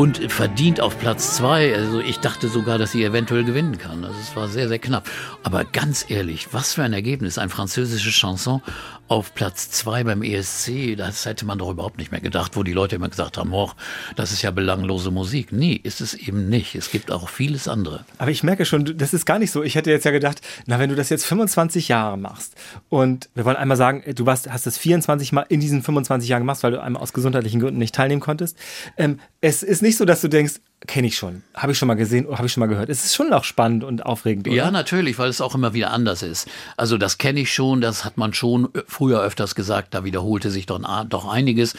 [0.00, 1.74] Und verdient auf Platz zwei.
[1.74, 4.02] Also ich dachte sogar, dass sie eventuell gewinnen kann.
[4.02, 5.06] Also es war sehr, sehr knapp.
[5.42, 7.36] Aber ganz ehrlich, was für ein Ergebnis.
[7.36, 8.62] Ein französische Chanson
[9.08, 10.96] auf Platz zwei beim ESC.
[10.96, 13.72] Das hätte man doch überhaupt nicht mehr gedacht, wo die Leute immer gesagt haben, oh,
[14.14, 15.48] das ist ja belanglose Musik.
[15.50, 16.76] Nee, ist es eben nicht.
[16.76, 18.04] Es gibt auch vieles andere.
[18.18, 19.64] Aber ich merke schon, das ist gar nicht so.
[19.64, 22.54] Ich hätte jetzt ja gedacht, na, wenn du das jetzt 25 Jahre machst
[22.88, 26.42] und wir wollen einmal sagen, du warst, hast das 24 Mal in diesen 25 Jahren
[26.42, 28.56] gemacht, weil du einmal aus gesundheitlichen Gründen nicht teilnehmen konntest.
[28.96, 30.54] Ähm, es ist nicht so, dass du denkst,
[30.86, 32.88] kenne ich schon, habe ich schon mal gesehen oder habe ich schon mal gehört.
[32.88, 34.56] Es ist schon noch spannend und aufregend, oder?
[34.56, 36.48] Ja, natürlich, weil es auch immer wieder anders ist.
[36.76, 40.66] Also das kenne ich schon, das hat man schon früher öfters gesagt, da wiederholte sich
[40.66, 41.74] doch, doch einiges.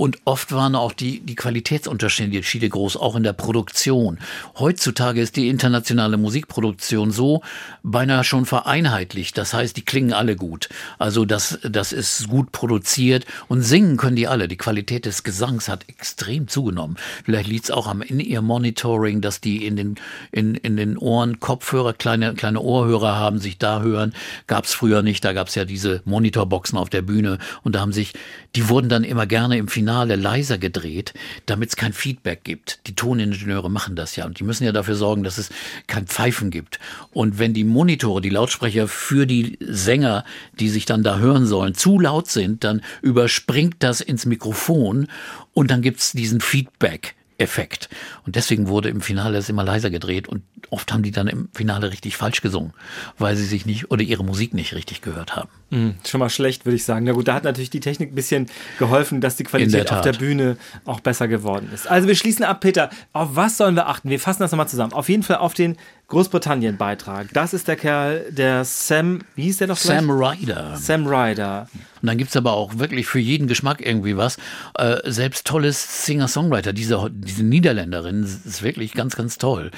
[0.00, 4.18] Und oft waren auch die, die Qualitätsunterschiede groß, auch in der Produktion.
[4.58, 7.42] Heutzutage ist die internationale Musikproduktion so
[7.82, 9.36] beinahe schon vereinheitlicht.
[9.36, 10.70] Das heißt, die klingen alle gut.
[10.98, 14.48] Also das, das ist gut produziert und singen können die alle.
[14.48, 16.96] Die Qualität des Gesangs hat extrem zugenommen.
[17.26, 19.96] Vielleicht liegt es auch am In-Ear-Monitoring, dass die in den,
[20.32, 24.14] in, in den Ohren Kopfhörer, kleine, kleine Ohrhörer haben, sich da hören.
[24.46, 25.26] Gab es früher nicht.
[25.26, 28.14] Da gab es ja diese Monitorboxen auf der Bühne und da haben sich,
[28.56, 31.14] die wurden dann immer gerne im Finale leiser gedreht,
[31.46, 32.80] damit es kein Feedback gibt.
[32.86, 35.50] Die Toningenieure machen das ja und die müssen ja dafür sorgen, dass es
[35.86, 36.78] kein Pfeifen gibt.
[37.12, 40.24] Und wenn die Monitore, die Lautsprecher für die Sänger,
[40.58, 45.08] die sich dann da hören sollen, zu laut sind, dann überspringt das ins Mikrofon
[45.52, 47.14] und dann gibt's diesen Feedback.
[47.40, 47.88] Effekt.
[48.26, 51.48] Und deswegen wurde im Finale es immer leiser gedreht und oft haben die dann im
[51.54, 52.72] Finale richtig falsch gesungen,
[53.18, 55.48] weil sie sich nicht oder ihre Musik nicht richtig gehört haben.
[55.70, 57.06] Mhm, schon mal schlecht, würde ich sagen.
[57.06, 58.46] Na gut, da hat natürlich die Technik ein bisschen
[58.78, 61.88] geholfen, dass die Qualität der auf der Bühne auch besser geworden ist.
[61.88, 62.90] Also wir schließen ab, Peter.
[63.12, 64.10] Auf was sollen wir achten?
[64.10, 64.92] Wir fassen das nochmal zusammen.
[64.92, 65.76] Auf jeden Fall auf den
[66.10, 67.28] Großbritannien-Beitrag.
[67.32, 69.96] Das ist der Kerl, der Sam, wie hieß der noch gleich?
[70.00, 70.76] Sam Ryder.
[70.76, 71.68] Sam Ryder.
[72.02, 74.36] Und dann gibt's aber auch wirklich für jeden Geschmack irgendwie was.
[74.76, 76.72] Äh, selbst tolles Singer-Songwriter.
[76.72, 79.70] Diese, diese Niederländerin ist wirklich ganz, ganz toll.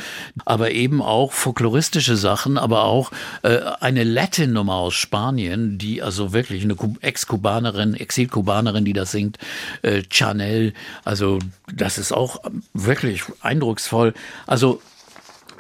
[0.45, 3.11] Aber eben auch folkloristische Sachen, aber auch
[3.43, 9.39] äh, eine Latin-Nummer aus Spanien, die also wirklich eine Ku- Ex-Kubanerin, Exil-Kubanerin, die das singt,
[9.83, 10.73] äh, Chanel.
[11.05, 11.41] Also
[11.75, 12.41] das ist auch
[12.73, 14.15] wirklich eindrucksvoll.
[14.47, 14.81] Also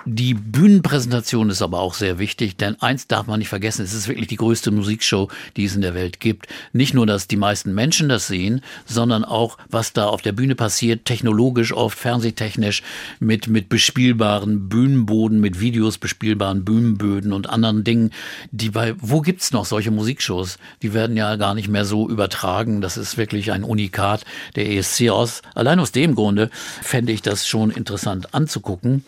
[0.04, 4.08] die Bühnenpräsentation ist aber auch sehr wichtig, denn eins darf man nicht vergessen, es ist
[4.08, 6.48] wirklich die größte Musikshow, die es in der Welt gibt.
[6.72, 10.54] Nicht nur, dass die meisten Menschen das sehen, sondern auch, was da auf der Bühne
[10.54, 12.82] passiert, technologisch oft, fernsehtechnisch,
[13.20, 18.10] mit, mit bespielbaren Bühnenboden, mit Videos bespielbaren Bühnenböden und anderen Dingen,
[18.50, 20.58] die bei, wo gibt's noch solche Musikshows?
[20.82, 22.80] Die werden ja gar nicht mehr so übertragen.
[22.80, 24.24] Das ist wirklich ein Unikat
[24.56, 25.42] der ESC aus.
[25.54, 26.50] Allein aus dem Grunde
[26.82, 29.04] fände ich das schon interessant anzugucken.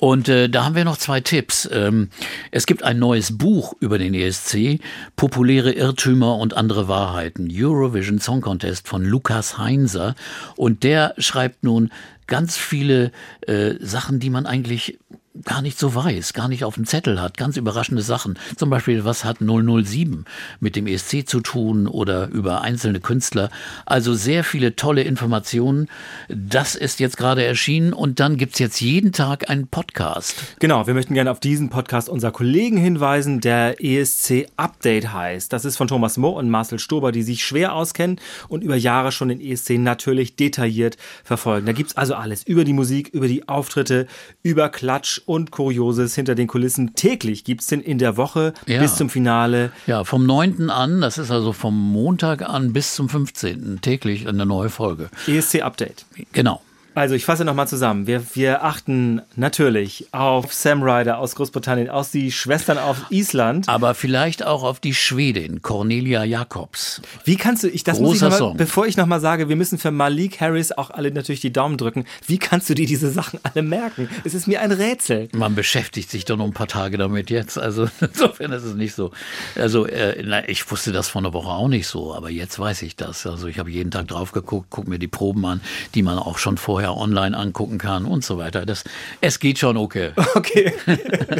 [0.00, 1.68] Und äh, da haben wir noch zwei Tipps.
[1.70, 2.08] Ähm,
[2.50, 4.80] es gibt ein neues Buch über den ESC,
[5.14, 10.14] Populäre Irrtümer und andere Wahrheiten, Eurovision Song Contest von Lukas Heinzer.
[10.56, 11.90] Und der schreibt nun
[12.26, 14.98] ganz viele äh, Sachen, die man eigentlich
[15.44, 17.36] gar nicht so weiß, gar nicht auf dem Zettel hat.
[17.36, 18.38] Ganz überraschende Sachen.
[18.56, 20.24] Zum Beispiel, was hat 007
[20.58, 23.48] mit dem ESC zu tun oder über einzelne Künstler.
[23.86, 25.88] Also sehr viele tolle Informationen.
[26.28, 30.34] Das ist jetzt gerade erschienen und dann gibt's jetzt jeden Tag einen Podcast.
[30.58, 35.52] Genau, wir möchten gerne auf diesen Podcast unserer Kollegen hinweisen, der ESC Update heißt.
[35.52, 39.12] Das ist von Thomas Mohr und Marcel Stober, die sich schwer auskennen und über Jahre
[39.12, 41.66] schon den ESC natürlich detailliert verfolgen.
[41.66, 44.08] Da gibt's also alles über die Musik, über die Auftritte,
[44.42, 46.94] über Klatsch und Kurioses hinter den Kulissen.
[46.94, 48.80] Täglich gibt's den in der Woche Ja.
[48.80, 49.72] bis zum Finale.
[49.86, 50.70] Ja, vom 9.
[50.70, 53.80] an, das ist also vom Montag an bis zum 15.
[53.82, 55.10] täglich eine neue Folge.
[55.26, 56.04] ESC Update.
[56.32, 56.60] Genau.
[56.94, 58.06] Also ich fasse nochmal zusammen.
[58.06, 63.68] Wir, wir achten natürlich auf Sam Ryder aus Großbritannien, aus die Schwestern auf Island.
[63.68, 67.00] Aber vielleicht auch auf die Schwedin, Cornelia Jacobs.
[67.24, 68.56] Wie kannst du, ich, das muss ich Großer noch mal, Song.
[68.56, 72.06] bevor ich nochmal sage, wir müssen für Malik Harris auch alle natürlich die Daumen drücken.
[72.26, 74.08] Wie kannst du dir diese Sachen alle merken?
[74.24, 75.28] Es ist mir ein Rätsel.
[75.32, 77.56] Man beschäftigt sich doch noch ein paar Tage damit jetzt.
[77.56, 79.12] Also insofern ist es nicht so.
[79.54, 82.82] Also äh, na, ich wusste das vor einer Woche auch nicht so, aber jetzt weiß
[82.82, 83.26] ich das.
[83.26, 85.60] Also ich habe jeden Tag drauf geguckt, gucke mir die Proben an,
[85.94, 88.64] die man auch schon vorher online angucken kann und so weiter.
[88.66, 88.84] Das,
[89.20, 90.12] es geht schon okay.
[90.34, 90.72] Okay,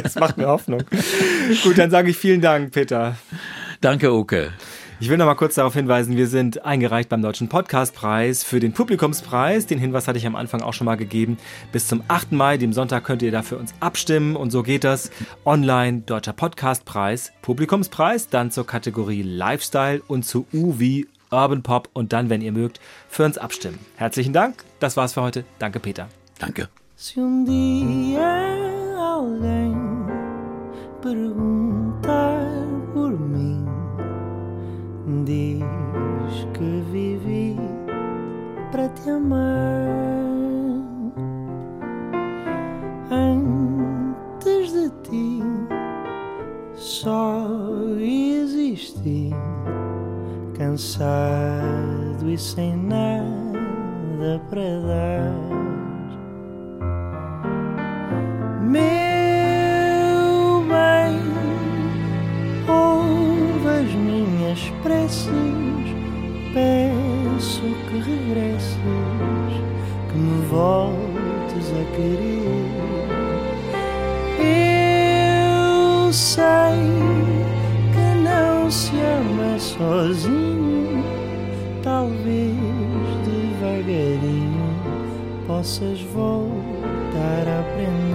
[0.03, 0.83] das macht mir Hoffnung.
[1.63, 3.15] Gut, dann sage ich vielen Dank, Peter.
[3.79, 4.51] Danke, Oke.
[5.01, 8.71] Ich will noch mal kurz darauf hinweisen, wir sind eingereicht beim Deutschen Podcastpreis für den
[8.71, 9.65] Publikumspreis.
[9.65, 11.37] Den Hinweis hatte ich am Anfang auch schon mal gegeben.
[11.71, 12.33] Bis zum 8.
[12.33, 14.35] Mai, dem Sonntag, könnt ihr da für uns abstimmen.
[14.35, 15.09] Und so geht das.
[15.43, 22.13] Online Deutscher Podcastpreis, Publikumspreis, dann zur Kategorie Lifestyle und zu U wie Urban Pop und
[22.13, 22.79] dann, wenn ihr mögt,
[23.09, 23.79] für uns abstimmen.
[23.95, 24.63] Herzlichen Dank.
[24.79, 25.45] Das war's für heute.
[25.59, 26.07] Danke, Peter.
[26.39, 26.69] Danke.
[35.25, 37.57] Diz que vivi
[38.71, 39.89] para te amar.
[43.09, 45.41] Antes de ti,
[46.75, 47.45] só
[47.99, 49.31] existi
[50.61, 55.33] cansado e sem nada para dar.
[58.61, 58.83] Meu
[60.69, 61.17] bem,
[62.69, 65.31] ouve as minhas preces,
[66.53, 68.77] peço que regresses,
[70.11, 72.69] que me voltes a querer.
[76.05, 76.60] Eu sei
[79.61, 81.03] sozinho,
[81.83, 82.55] talvez
[83.25, 84.75] devagarinho
[85.47, 88.10] possas voltar a aprender.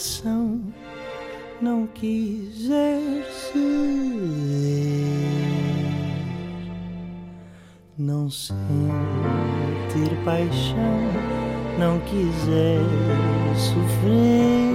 [0.00, 0.62] Coração
[1.60, 3.60] não quiser ceder,
[7.98, 8.56] não sentir
[10.24, 11.00] paixão,
[11.78, 12.80] não quiser
[13.54, 14.70] sofrer,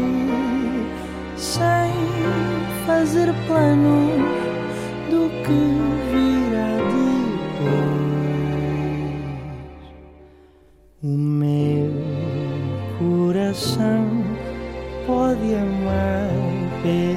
[1.35, 1.91] sem
[2.85, 4.21] fazer planos
[5.09, 5.94] do que
[16.85, 17.14] पे